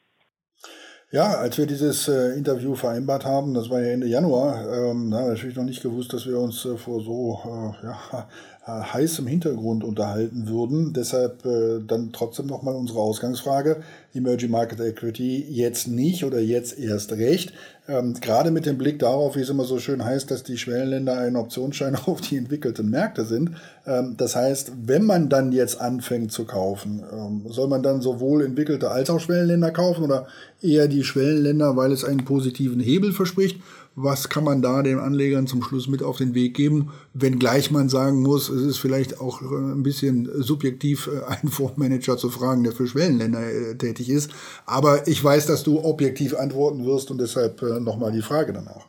Ja, 1.10 1.34
als 1.34 1.58
wir 1.58 1.66
dieses 1.66 2.08
äh, 2.08 2.36
Interview 2.36 2.74
vereinbart 2.74 3.24
haben, 3.24 3.54
das 3.54 3.70
war 3.70 3.80
ja 3.80 3.92
Ende 3.92 4.06
Januar, 4.06 4.62
ähm, 4.62 5.10
da 5.10 5.18
haben 5.18 5.26
wir 5.26 5.32
natürlich 5.34 5.56
noch 5.56 5.64
nicht 5.64 5.82
gewusst, 5.82 6.12
dass 6.12 6.26
wir 6.26 6.38
uns 6.38 6.64
äh, 6.64 6.76
vor 6.76 7.00
so 7.02 7.38
äh, 7.44 7.86
ja, 7.86 8.28
heißem 8.66 9.26
Hintergrund 9.26 9.84
unterhalten 9.84 10.48
würden. 10.48 10.92
Deshalb 10.94 11.44
äh, 11.44 11.80
dann 11.86 12.12
trotzdem 12.12 12.46
nochmal 12.46 12.74
unsere 12.74 12.98
Ausgangsfrage. 12.98 13.82
Emerging 14.14 14.50
Market 14.50 14.80
Equity 14.80 15.44
jetzt 15.50 15.88
nicht 15.88 16.24
oder 16.24 16.40
jetzt 16.40 16.78
erst 16.78 17.12
recht. 17.12 17.52
Ähm, 17.86 18.14
gerade 18.14 18.50
mit 18.50 18.64
dem 18.64 18.78
Blick 18.78 18.98
darauf, 18.98 19.36
wie 19.36 19.40
es 19.40 19.50
immer 19.50 19.64
so 19.64 19.78
schön 19.78 20.02
heißt, 20.02 20.30
dass 20.30 20.42
die 20.42 20.56
Schwellenländer 20.56 21.18
ein 21.18 21.36
Optionsschein 21.36 21.94
auf 22.06 22.22
die 22.22 22.38
entwickelten 22.38 22.88
Märkte 22.88 23.26
sind. 23.26 23.50
Ähm, 23.86 24.14
das 24.16 24.34
heißt, 24.34 24.72
wenn 24.86 25.04
man 25.04 25.28
dann 25.28 25.52
jetzt 25.52 25.80
anfängt 25.80 26.32
zu 26.32 26.46
kaufen, 26.46 27.02
ähm, 27.12 27.42
soll 27.50 27.68
man 27.68 27.82
dann 27.82 28.00
sowohl 28.00 28.44
entwickelte 28.44 28.90
als 28.90 29.10
auch 29.10 29.20
Schwellenländer 29.20 29.72
kaufen 29.72 30.04
oder 30.04 30.26
eher 30.62 30.88
die 30.88 31.04
Schwellenländer, 31.04 31.76
weil 31.76 31.92
es 31.92 32.04
einen 32.04 32.24
positiven 32.24 32.80
Hebel 32.80 33.12
verspricht? 33.12 33.60
Was 33.96 34.28
kann 34.28 34.42
man 34.42 34.60
da 34.60 34.82
den 34.82 34.98
Anlegern 34.98 35.46
zum 35.46 35.62
Schluss 35.62 35.86
mit 35.86 36.02
auf 36.02 36.18
den 36.18 36.34
Weg 36.34 36.54
geben? 36.54 36.90
Wenngleich 37.12 37.70
man 37.70 37.88
sagen 37.88 38.22
muss, 38.22 38.48
es 38.48 38.62
ist 38.62 38.78
vielleicht 38.78 39.20
auch 39.20 39.40
äh, 39.40 39.72
ein 39.72 39.82
bisschen 39.82 40.28
subjektiv, 40.42 41.08
äh, 41.08 41.24
einen 41.28 41.50
Fondsmanager 41.50 42.16
zu 42.16 42.28
fragen, 42.30 42.64
der 42.64 42.72
für 42.72 42.86
Schwellenländer 42.86 43.40
äh, 43.40 43.76
tätig 43.76 44.10
ist. 44.10 44.34
Aber 44.66 45.06
ich 45.06 45.22
weiß, 45.22 45.46
dass 45.46 45.62
du 45.62 45.84
objektiv 45.84 46.34
antworten 46.34 46.84
wirst 46.84 47.10
und 47.10 47.20
deshalb 47.20 47.62
nochmal 47.62 48.12
die 48.12 48.22
Frage 48.22 48.52
danach. 48.52 48.86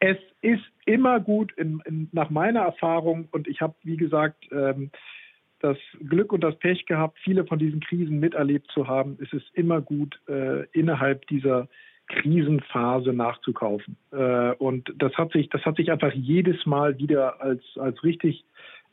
Es 0.00 0.16
ist 0.42 0.64
immer 0.86 1.20
gut, 1.20 1.52
in, 1.56 1.80
in, 1.84 2.08
nach 2.12 2.30
meiner 2.30 2.60
Erfahrung, 2.60 3.28
und 3.30 3.46
ich 3.46 3.60
habe, 3.60 3.74
wie 3.84 3.96
gesagt, 3.96 4.44
ähm, 4.50 4.90
das 5.60 5.76
Glück 6.08 6.32
und 6.32 6.42
das 6.42 6.58
Pech 6.58 6.86
gehabt, 6.86 7.18
viele 7.22 7.44
von 7.44 7.58
diesen 7.58 7.80
Krisen 7.80 8.18
miterlebt 8.18 8.70
zu 8.72 8.88
haben, 8.88 9.18
ist 9.20 9.34
es 9.34 9.42
immer 9.52 9.80
gut, 9.80 10.18
äh, 10.28 10.64
innerhalb 10.72 11.26
dieser 11.28 11.68
Krisenphase 12.10 13.12
nachzukaufen. 13.12 13.96
Äh, 14.12 14.52
und 14.54 14.92
das 14.98 15.14
hat 15.14 15.32
sich, 15.32 15.48
das 15.48 15.64
hat 15.64 15.76
sich 15.76 15.90
einfach 15.90 16.12
jedes 16.12 16.66
Mal 16.66 16.98
wieder 16.98 17.40
als, 17.40 17.62
als 17.76 18.02
richtig 18.02 18.44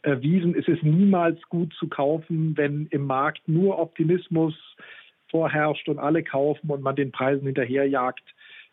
erwiesen. 0.01 0.55
Es 0.55 0.67
ist 0.67 0.83
niemals 0.83 1.41
gut 1.49 1.73
zu 1.73 1.87
kaufen, 1.87 2.55
wenn 2.55 2.87
im 2.91 3.05
Markt 3.05 3.47
nur 3.47 3.79
Optimismus 3.79 4.53
vorherrscht 5.29 5.89
und 5.89 5.99
alle 5.99 6.23
kaufen 6.23 6.69
und 6.69 6.81
man 6.81 6.95
den 6.95 7.11
Preisen 7.11 7.45
hinterherjagt. 7.45 8.23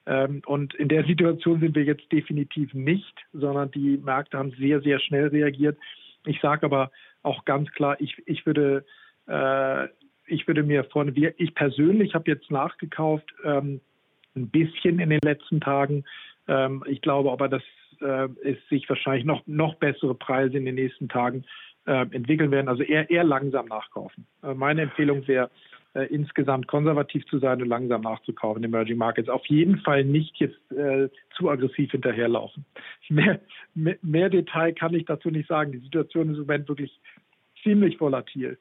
Ähm, 0.06 0.42
und 0.46 0.74
in 0.74 0.88
der 0.88 1.04
Situation 1.04 1.60
sind 1.60 1.74
wir 1.74 1.84
jetzt 1.84 2.10
definitiv 2.12 2.72
nicht, 2.74 3.14
sondern 3.32 3.70
die 3.70 3.98
Märkte 3.98 4.38
haben 4.38 4.52
sehr, 4.58 4.80
sehr 4.82 5.00
schnell 5.00 5.28
reagiert. 5.28 5.78
Ich 6.26 6.40
sage 6.40 6.66
aber 6.66 6.90
auch 7.22 7.44
ganz 7.44 7.70
klar, 7.72 7.96
ich, 8.00 8.22
ich 8.26 8.44
würde, 8.46 8.84
äh, 9.26 9.88
ich 10.26 10.46
würde 10.46 10.62
mir 10.62 10.84
vorne, 10.84 11.12
ich 11.36 11.54
persönlich 11.54 12.14
habe 12.14 12.30
jetzt 12.30 12.50
nachgekauft, 12.50 13.34
ähm, 13.44 13.80
ein 14.36 14.48
bisschen 14.48 14.98
in 14.98 15.10
den 15.10 15.20
letzten 15.22 15.60
Tagen. 15.60 16.04
Ähm, 16.48 16.84
ich 16.86 17.00
glaube 17.00 17.30
aber, 17.30 17.48
dass 17.48 17.62
äh, 18.00 18.28
es 18.42 18.58
sich 18.68 18.88
wahrscheinlich 18.88 19.24
noch, 19.24 19.42
noch 19.46 19.76
bessere 19.76 20.14
Preise 20.14 20.56
in 20.56 20.64
den 20.64 20.74
nächsten 20.74 21.08
Tagen 21.08 21.44
äh, 21.86 22.06
entwickeln 22.10 22.50
werden. 22.50 22.68
Also 22.68 22.82
eher, 22.82 23.10
eher 23.10 23.24
langsam 23.24 23.66
nachkaufen. 23.66 24.26
Äh, 24.42 24.54
meine 24.54 24.82
Empfehlung 24.82 25.26
wäre, 25.26 25.50
äh, 25.94 26.06
insgesamt 26.06 26.66
konservativ 26.66 27.24
zu 27.26 27.38
sein 27.38 27.62
und 27.62 27.68
langsam 27.68 28.02
nachzukaufen 28.02 28.62
in 28.64 28.70
Emerging 28.70 28.98
Markets. 28.98 29.28
Auf 29.28 29.46
jeden 29.46 29.78
Fall 29.78 30.04
nicht 30.04 30.36
jetzt 30.38 30.58
äh, 30.72 31.08
zu 31.36 31.48
aggressiv 31.48 31.92
hinterherlaufen. 31.92 32.64
Mehr, 33.08 33.40
mehr, 33.74 33.96
mehr 34.02 34.30
Detail 34.30 34.72
kann 34.72 34.94
ich 34.94 35.04
dazu 35.04 35.30
nicht 35.30 35.46
sagen. 35.46 35.72
Die 35.72 35.78
Situation 35.78 36.30
ist 36.30 36.36
im 36.36 36.46
Moment 36.46 36.68
wirklich 36.68 36.98
ziemlich 37.62 38.00
volatil. 38.00 38.58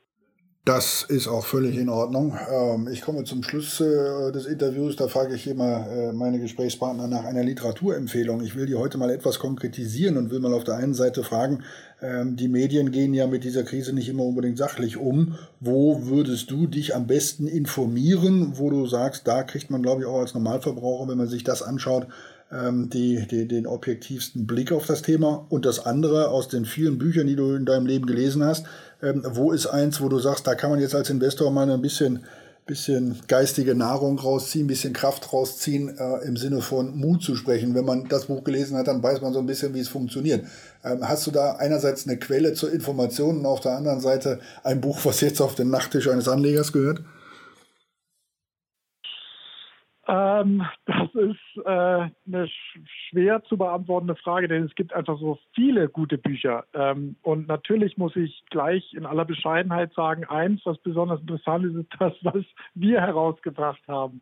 Das 0.65 1.03
ist 1.03 1.27
auch 1.27 1.45
völlig 1.45 1.75
in 1.75 1.89
Ordnung. 1.89 2.37
Ähm, 2.49 2.87
ich 2.89 3.01
komme 3.01 3.25
zum 3.25 3.43
Schluss 3.43 3.81
äh, 3.81 4.31
des 4.31 4.45
Interviews. 4.45 4.95
Da 4.95 5.09
frage 5.09 5.35
ich 5.35 5.45
immer 5.45 5.85
äh, 5.91 6.13
meine 6.13 6.39
Gesprächspartner 6.39 7.07
nach 7.07 7.25
einer 7.25 7.43
Literaturempfehlung. 7.43 8.41
Ich 8.41 8.55
will 8.55 8.65
die 8.65 8.75
heute 8.75 8.97
mal 8.97 9.09
etwas 9.09 9.39
konkretisieren 9.39 10.15
und 10.15 10.31
will 10.31 10.39
mal 10.39 10.53
auf 10.53 10.63
der 10.63 10.77
einen 10.77 10.93
Seite 10.93 11.25
fragen, 11.25 11.65
ähm, 12.01 12.37
die 12.37 12.47
Medien 12.47 12.91
gehen 12.91 13.13
ja 13.13 13.27
mit 13.27 13.43
dieser 13.43 13.63
Krise 13.63 13.91
nicht 13.91 14.07
immer 14.07 14.23
unbedingt 14.23 14.57
sachlich 14.57 14.95
um. 14.95 15.35
Wo 15.59 16.05
würdest 16.05 16.49
du 16.49 16.65
dich 16.65 16.95
am 16.95 17.07
besten 17.07 17.47
informieren, 17.47 18.53
wo 18.55 18.69
du 18.69 18.87
sagst, 18.87 19.27
da 19.27 19.43
kriegt 19.43 19.69
man, 19.69 19.81
glaube 19.81 20.03
ich, 20.03 20.07
auch 20.07 20.21
als 20.21 20.33
Normalverbraucher, 20.33 21.09
wenn 21.09 21.17
man 21.17 21.27
sich 21.27 21.43
das 21.43 21.61
anschaut, 21.61 22.07
ähm, 22.53 22.89
die, 22.89 23.27
die, 23.27 23.47
den 23.47 23.67
objektivsten 23.67 24.47
Blick 24.47 24.71
auf 24.71 24.85
das 24.85 25.01
Thema. 25.01 25.45
Und 25.49 25.65
das 25.65 25.85
andere 25.85 26.29
aus 26.29 26.47
den 26.47 26.65
vielen 26.65 26.97
Büchern, 26.97 27.27
die 27.27 27.35
du 27.35 27.53
in 27.53 27.65
deinem 27.65 27.85
Leben 27.85 28.05
gelesen 28.05 28.43
hast, 28.43 28.65
ähm, 29.03 29.23
wo 29.31 29.51
ist 29.51 29.67
eins, 29.67 30.01
wo 30.01 30.09
du 30.09 30.19
sagst, 30.19 30.47
da 30.47 30.55
kann 30.55 30.69
man 30.69 30.79
jetzt 30.79 30.95
als 30.95 31.09
Investor 31.09 31.51
mal 31.51 31.69
ein 31.69 31.81
bisschen, 31.81 32.23
bisschen 32.65 33.19
geistige 33.27 33.75
Nahrung 33.75 34.17
rausziehen, 34.17 34.65
ein 34.65 34.67
bisschen 34.67 34.93
Kraft 34.93 35.33
rausziehen, 35.33 35.97
äh, 35.97 36.25
im 36.25 36.37
Sinne 36.37 36.61
von 36.61 36.97
Mut 36.97 37.21
zu 37.21 37.35
sprechen. 37.35 37.75
Wenn 37.75 37.85
man 37.85 38.07
das 38.07 38.25
Buch 38.25 38.43
gelesen 38.43 38.77
hat, 38.77 38.87
dann 38.87 39.03
weiß 39.03 39.21
man 39.21 39.33
so 39.33 39.39
ein 39.39 39.45
bisschen, 39.45 39.73
wie 39.73 39.81
es 39.81 39.89
funktioniert. 39.89 40.45
Ähm, 40.83 41.07
hast 41.07 41.27
du 41.27 41.31
da 41.31 41.57
einerseits 41.57 42.07
eine 42.07 42.17
Quelle 42.17 42.53
zur 42.53 42.71
Information 42.71 43.39
und 43.39 43.45
auf 43.45 43.59
der 43.59 43.73
anderen 43.73 43.99
Seite 43.99 44.39
ein 44.63 44.79
Buch, 44.79 44.99
was 45.03 45.19
jetzt 45.21 45.41
auf 45.41 45.55
den 45.55 45.69
Nachttisch 45.69 46.07
eines 46.07 46.29
Anlegers 46.29 46.71
gehört? 46.71 47.01
Ähm, 50.13 50.63
das 50.85 51.09
ist 51.15 51.65
äh, 51.65 51.69
eine 52.27 52.47
schwer 53.09 53.43
zu 53.45 53.57
beantwortende 53.57 54.15
Frage, 54.15 54.47
denn 54.47 54.63
es 54.63 54.75
gibt 54.75 54.93
einfach 54.93 55.17
so 55.19 55.39
viele 55.55 55.89
gute 55.89 56.19
Bücher. 56.19 56.65
Ähm, 56.75 57.15
und 57.23 57.47
natürlich 57.47 57.97
muss 57.97 58.15
ich 58.15 58.43
gleich 58.51 58.93
in 58.93 59.07
aller 59.07 59.25
Bescheidenheit 59.25 59.91
sagen, 59.95 60.23
eins, 60.25 60.61
was 60.65 60.77
besonders 60.79 61.19
interessant 61.21 61.65
ist, 61.65 61.75
ist 61.75 61.89
das, 61.97 62.13
was 62.21 62.45
wir 62.75 63.01
herausgebracht 63.01 63.81
haben. 63.87 64.21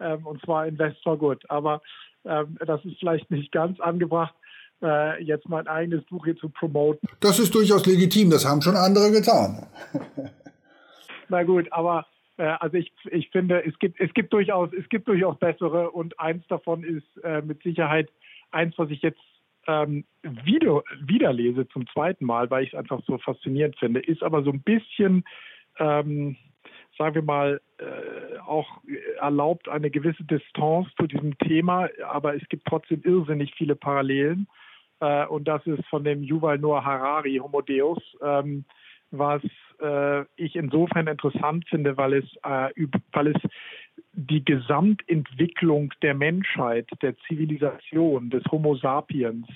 Ähm, 0.00 0.26
und 0.26 0.42
zwar 0.42 0.66
Invest 0.66 1.00
for 1.04 1.16
Good. 1.16 1.48
Aber 1.48 1.82
ähm, 2.24 2.58
das 2.66 2.84
ist 2.84 2.98
vielleicht 2.98 3.30
nicht 3.30 3.52
ganz 3.52 3.78
angebracht, 3.78 4.34
äh, 4.82 5.22
jetzt 5.22 5.48
mein 5.48 5.68
eigenes 5.68 6.04
Buch 6.06 6.24
hier 6.24 6.36
zu 6.36 6.48
promoten. 6.48 7.08
Das 7.20 7.38
ist 7.38 7.54
durchaus 7.54 7.86
legitim, 7.86 8.30
das 8.30 8.44
haben 8.44 8.60
schon 8.60 8.74
andere 8.74 9.12
getan. 9.12 9.68
Na 11.28 11.44
gut, 11.44 11.72
aber 11.72 12.06
also 12.42 12.76
ich, 12.76 12.92
ich 13.10 13.30
finde, 13.30 13.64
es 13.64 13.78
gibt, 13.78 14.00
es 14.00 14.12
gibt 14.14 14.32
durchaus, 14.32 14.72
es 14.72 14.88
gibt 14.88 15.08
durchaus 15.08 15.38
bessere 15.38 15.90
und 15.90 16.18
eins 16.20 16.46
davon 16.46 16.84
ist 16.84 17.24
äh, 17.24 17.42
mit 17.42 17.62
Sicherheit 17.62 18.08
eins, 18.50 18.78
was 18.78 18.90
ich 18.90 19.02
jetzt 19.02 19.20
ähm, 19.66 20.04
wieder, 20.22 20.82
wieder 21.00 21.32
lese 21.32 21.68
zum 21.68 21.86
zweiten 21.88 22.24
Mal, 22.24 22.50
weil 22.50 22.64
ich 22.64 22.72
es 22.72 22.78
einfach 22.78 23.02
so 23.06 23.18
faszinierend 23.18 23.78
finde, 23.78 24.00
ist 24.00 24.22
aber 24.22 24.42
so 24.42 24.50
ein 24.50 24.62
bisschen, 24.62 25.24
ähm, 25.78 26.36
sagen 26.96 27.14
wir 27.16 27.22
mal, 27.22 27.60
äh, 27.78 28.38
auch 28.38 28.80
erlaubt 29.20 29.68
eine 29.68 29.90
gewisse 29.90 30.24
Distanz 30.24 30.88
zu 30.96 31.06
diesem 31.06 31.36
Thema, 31.38 31.88
aber 32.06 32.34
es 32.34 32.48
gibt 32.48 32.66
trotzdem 32.66 33.02
irrsinnig 33.04 33.54
viele 33.56 33.76
Parallelen. 33.76 34.48
Äh, 35.00 35.26
und 35.26 35.46
das 35.46 35.64
ist 35.66 35.84
von 35.86 36.02
dem 36.02 36.22
Yuval 36.22 36.58
Noah 36.58 36.84
Harari, 36.84 37.36
Homo 37.36 37.60
Deus, 37.60 38.02
ähm, 38.22 38.64
was 39.10 39.42
äh, 39.80 40.24
ich 40.36 40.56
insofern 40.56 41.06
interessant 41.06 41.66
finde, 41.68 41.96
weil 41.96 42.14
es, 42.14 42.24
äh, 42.44 42.86
weil 43.12 43.28
es 43.28 43.42
die 44.12 44.44
Gesamtentwicklung 44.44 45.92
der 46.02 46.14
Menschheit, 46.14 46.88
der 47.02 47.16
Zivilisation, 47.26 48.30
des 48.30 48.42
Homo 48.50 48.76
sapiens 48.76 49.46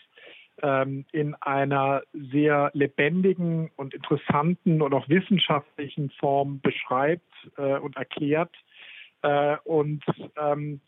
ähm, 0.63 1.05
in 1.13 1.35
einer 1.37 2.03
sehr 2.13 2.71
lebendigen 2.75 3.71
und 3.77 3.95
interessanten 3.95 4.83
und 4.83 4.95
auch 4.95 5.09
wissenschaftlichen 5.09 6.11
Form 6.11 6.61
beschreibt 6.61 7.33
äh, 7.57 7.79
und 7.79 7.97
erklärt 7.97 8.55
äh, 9.23 9.57
und 9.65 10.05
ähm, 10.37 10.81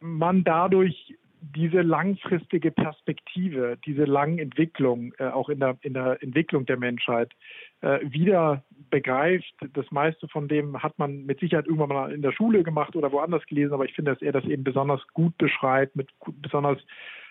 man 0.00 0.44
dadurch 0.44 1.16
diese 1.40 1.82
langfristige 1.82 2.70
Perspektive, 2.70 3.78
diese 3.84 4.04
langen 4.04 4.38
Entwicklung, 4.38 5.12
äh, 5.18 5.28
auch 5.28 5.48
in 5.48 5.60
der, 5.60 5.76
in 5.82 5.94
der 5.94 6.22
Entwicklung 6.22 6.66
der 6.66 6.78
Menschheit, 6.78 7.32
äh, 7.80 7.98
wieder 8.02 8.64
begreift. 8.90 9.54
Das 9.74 9.90
meiste 9.90 10.28
von 10.28 10.48
dem 10.48 10.82
hat 10.82 10.98
man 10.98 11.26
mit 11.26 11.40
Sicherheit 11.40 11.66
irgendwann 11.66 11.88
mal 11.88 12.12
in 12.12 12.22
der 12.22 12.32
Schule 12.32 12.62
gemacht 12.62 12.96
oder 12.96 13.12
woanders 13.12 13.44
gelesen, 13.46 13.74
aber 13.74 13.84
ich 13.84 13.94
finde, 13.94 14.12
dass 14.12 14.22
er 14.22 14.32
das 14.32 14.44
eben 14.44 14.64
besonders 14.64 15.06
gut 15.14 15.36
beschreibt, 15.38 15.96
mit 15.96 16.08
besonders 16.40 16.78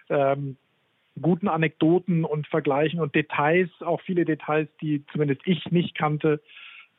ähm, 0.10 0.58
guten 1.22 1.48
Anekdoten 1.48 2.24
und 2.24 2.48
Vergleichen 2.48 3.00
und 3.00 3.16
Details, 3.16 3.70
auch 3.82 4.02
viele 4.02 4.26
Details, 4.26 4.70
die 4.82 5.06
zumindest 5.12 5.42
ich 5.46 5.72
nicht 5.72 5.96
kannte. 5.96 6.42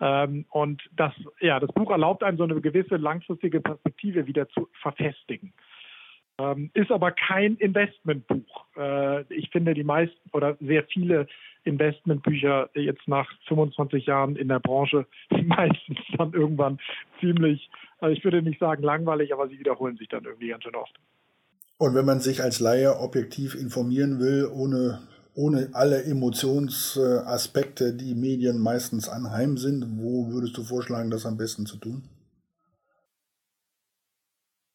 Ähm, 0.01 0.45
und 0.51 0.83
das, 0.95 1.13
ja, 1.41 1.59
das 1.61 1.73
Buch 1.73 1.91
erlaubt 1.91 2.23
einem 2.23 2.39
so 2.39 2.45
eine 2.45 2.61
gewisse 2.61 2.97
langfristige 2.97 3.61
Perspektive 3.61 4.27
wieder 4.27 4.49
zu 4.49 4.69
verfestigen. 4.81 5.53
Ähm, 6.41 6.71
ist 6.75 6.93
aber 6.93 7.11
kein 7.11 7.57
Investmentbuch. 7.57 8.67
Äh, 8.77 9.23
ich 9.35 9.51
finde, 9.51 9.75
die 9.75 9.83
meisten 9.83 10.31
oder 10.33 10.57
sehr 10.61 10.85
viele 10.85 11.27
Investmentbücher 11.65 12.71
jetzt 12.75 13.07
nach 13.09 13.29
25 13.49 14.07
Jahren 14.07 14.37
in 14.37 14.49
der 14.49 14.61
Branche 14.61 15.07
meistens 15.31 15.99
dann 16.17 16.33
irgendwann 16.33 16.79
ziemlich, 17.21 17.71
also 17.99 18.17
ich 18.17 18.23
würde 18.23 18.41
nicht 18.43 18.61
sagen 18.61 18.83
langweilig, 18.83 19.33
aber 19.33 19.49
sie 19.49 19.59
wiederholen 19.59 19.97
sich 19.97 20.09
dann 20.09 20.25
irgendwie 20.25 20.49
ganz 20.49 20.63
schön 20.63 20.77
oft. 20.77 20.95
Und 21.79 21.95
wenn 21.95 22.05
man 22.05 22.21
sich 22.21 22.43
als 22.43 22.61
Laie 22.61 22.99
objektiv 22.99 23.55
informieren 23.55 24.21
will, 24.21 24.49
ohne, 24.53 25.01
ohne 25.35 25.71
alle 25.73 26.05
Emotionsaspekte, 26.05 27.95
die 27.95 28.15
Medien 28.15 28.61
meistens 28.61 29.09
anheim 29.09 29.57
sind, 29.57 29.85
wo 29.99 30.29
würdest 30.31 30.57
du 30.57 30.63
vorschlagen, 30.63 31.11
das 31.11 31.27
am 31.27 31.37
besten 31.37 31.67
zu 31.67 31.79
tun? 31.79 32.03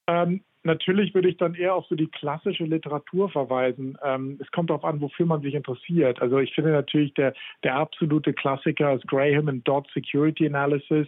Ähm, 0.08 0.44
natürlich 0.64 1.14
würde 1.14 1.30
ich 1.30 1.38
dann 1.38 1.56
eher 1.56 1.76
auf 1.76 1.86
so 1.88 1.96
die 1.96 2.08
klassische 2.08 2.64
Literatur 2.66 3.30
verweisen. 3.30 3.98
Ähm, 4.04 4.38
es 4.42 4.52
kommt 4.52 4.70
darauf 4.70 4.84
an, 4.84 5.02
wofür 5.02 5.26
man 5.26 5.42
sich 5.42 5.54
interessiert. 5.54 6.22
Also 6.22 6.40
ich 6.40 6.54
finde 6.54 6.72
natürlich 6.72 7.14
der, 7.14 7.34
der 7.64 7.76
absolute 7.76 8.34
Klassiker 8.34 8.94
ist 8.94 9.08
Graham 9.08 9.50
and 9.50 9.68
Dodd 9.68 9.88
Security 9.94 10.48
Analysis. 10.48 11.08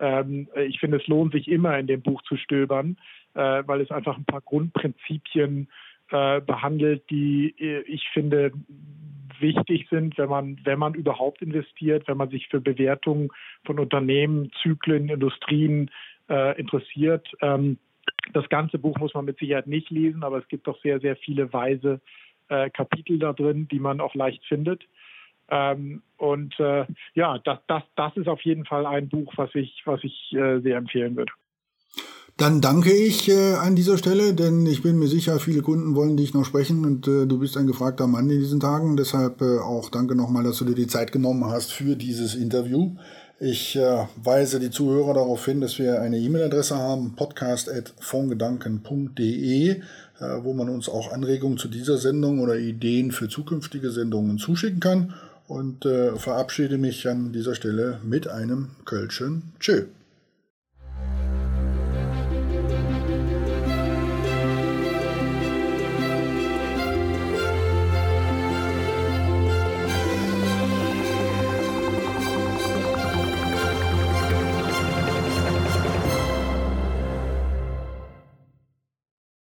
Ähm, 0.00 0.48
ich 0.66 0.80
finde, 0.80 0.98
es 0.98 1.06
lohnt 1.06 1.32
sich 1.32 1.48
immer 1.48 1.78
in 1.78 1.86
dem 1.86 2.02
Buch 2.02 2.22
zu 2.22 2.36
stöbern, 2.36 2.96
äh, 3.34 3.62
weil 3.66 3.80
es 3.80 3.90
einfach 3.90 4.16
ein 4.16 4.24
paar 4.24 4.40
Grundprinzipien 4.40 5.68
äh, 6.10 6.40
behandelt, 6.40 7.08
die 7.10 7.54
äh, 7.58 7.82
ich 7.82 8.08
finde 8.12 8.52
wichtig 9.40 9.88
sind, 9.90 10.16
wenn 10.18 10.28
man, 10.28 10.60
wenn 10.64 10.78
man 10.78 10.94
überhaupt 10.94 11.42
investiert, 11.42 12.06
wenn 12.06 12.16
man 12.16 12.30
sich 12.30 12.48
für 12.48 12.60
Bewertungen 12.60 13.28
von 13.64 13.78
Unternehmen, 13.78 14.50
Zyklen, 14.62 15.08
Industrien 15.08 15.90
äh, 16.28 16.58
interessiert. 16.58 17.28
Ähm, 17.40 17.78
das 18.32 18.48
ganze 18.48 18.78
Buch 18.78 18.98
muss 18.98 19.14
man 19.14 19.24
mit 19.24 19.38
Sicherheit 19.38 19.66
nicht 19.66 19.90
lesen, 19.90 20.22
aber 20.22 20.38
es 20.38 20.48
gibt 20.48 20.66
doch 20.66 20.80
sehr, 20.82 21.00
sehr 21.00 21.16
viele 21.16 21.52
weise 21.52 22.00
äh, 22.48 22.70
Kapitel 22.70 23.18
da 23.18 23.32
drin, 23.32 23.68
die 23.70 23.80
man 23.80 24.00
auch 24.00 24.14
leicht 24.14 24.44
findet. 24.46 24.82
Ähm, 25.50 26.02
und 26.16 26.58
äh, 26.60 26.86
ja, 27.14 27.38
das, 27.38 27.58
das, 27.66 27.82
das 27.96 28.16
ist 28.16 28.28
auf 28.28 28.40
jeden 28.42 28.64
Fall 28.64 28.86
ein 28.86 29.08
Buch, 29.08 29.32
was 29.36 29.54
ich, 29.54 29.82
was 29.84 30.02
ich 30.02 30.32
äh, 30.32 30.60
sehr 30.60 30.76
empfehlen 30.76 31.16
würde. 31.16 31.32
Dann 32.38 32.62
danke 32.62 32.92
ich 32.92 33.28
äh, 33.28 33.54
an 33.54 33.76
dieser 33.76 33.98
Stelle, 33.98 34.34
denn 34.34 34.64
ich 34.64 34.82
bin 34.82 34.98
mir 34.98 35.08
sicher, 35.08 35.38
viele 35.38 35.60
Kunden 35.60 35.94
wollen 35.94 36.16
dich 36.16 36.32
noch 36.32 36.46
sprechen 36.46 36.84
und 36.86 37.06
äh, 37.06 37.26
du 37.26 37.38
bist 37.38 37.56
ein 37.58 37.66
gefragter 37.66 38.06
Mann 38.06 38.30
in 38.30 38.40
diesen 38.40 38.60
Tagen. 38.60 38.96
Deshalb 38.96 39.42
äh, 39.42 39.58
auch 39.58 39.90
danke 39.90 40.14
nochmal, 40.14 40.42
dass 40.42 40.56
du 40.56 40.64
dir 40.64 40.74
die 40.74 40.86
Zeit 40.86 41.12
genommen 41.12 41.44
hast 41.44 41.72
für 41.72 41.94
dieses 41.94 42.34
Interview. 42.34 42.96
Ich 43.40 43.76
äh, 43.76 44.06
weise 44.16 44.60
die 44.60 44.70
Zuhörer 44.70 45.14
darauf 45.14 45.42
hin, 45.44 45.60
dass 45.60 45.76
wir 45.78 46.00
eine 46.00 46.18
E-Mail-Adresse 46.18 46.76
haben, 46.76 47.14
podcast.fondgedanken.de, 47.16 49.70
äh, 49.70 49.80
wo 50.42 50.52
man 50.52 50.68
uns 50.68 50.88
auch 50.88 51.10
Anregungen 51.12 51.58
zu 51.58 51.66
dieser 51.68 51.98
Sendung 51.98 52.38
oder 52.40 52.56
Ideen 52.56 53.10
für 53.10 53.28
zukünftige 53.28 53.90
Sendungen 53.90 54.38
zuschicken 54.38 54.78
kann. 54.80 55.14
Und 55.48 55.84
äh, 55.84 56.14
verabschiede 56.16 56.78
mich 56.78 57.08
an 57.08 57.32
dieser 57.32 57.56
Stelle 57.56 57.98
mit 58.04 58.28
einem 58.28 58.70
Kölschen 58.84 59.54
Tschö. 59.58 59.86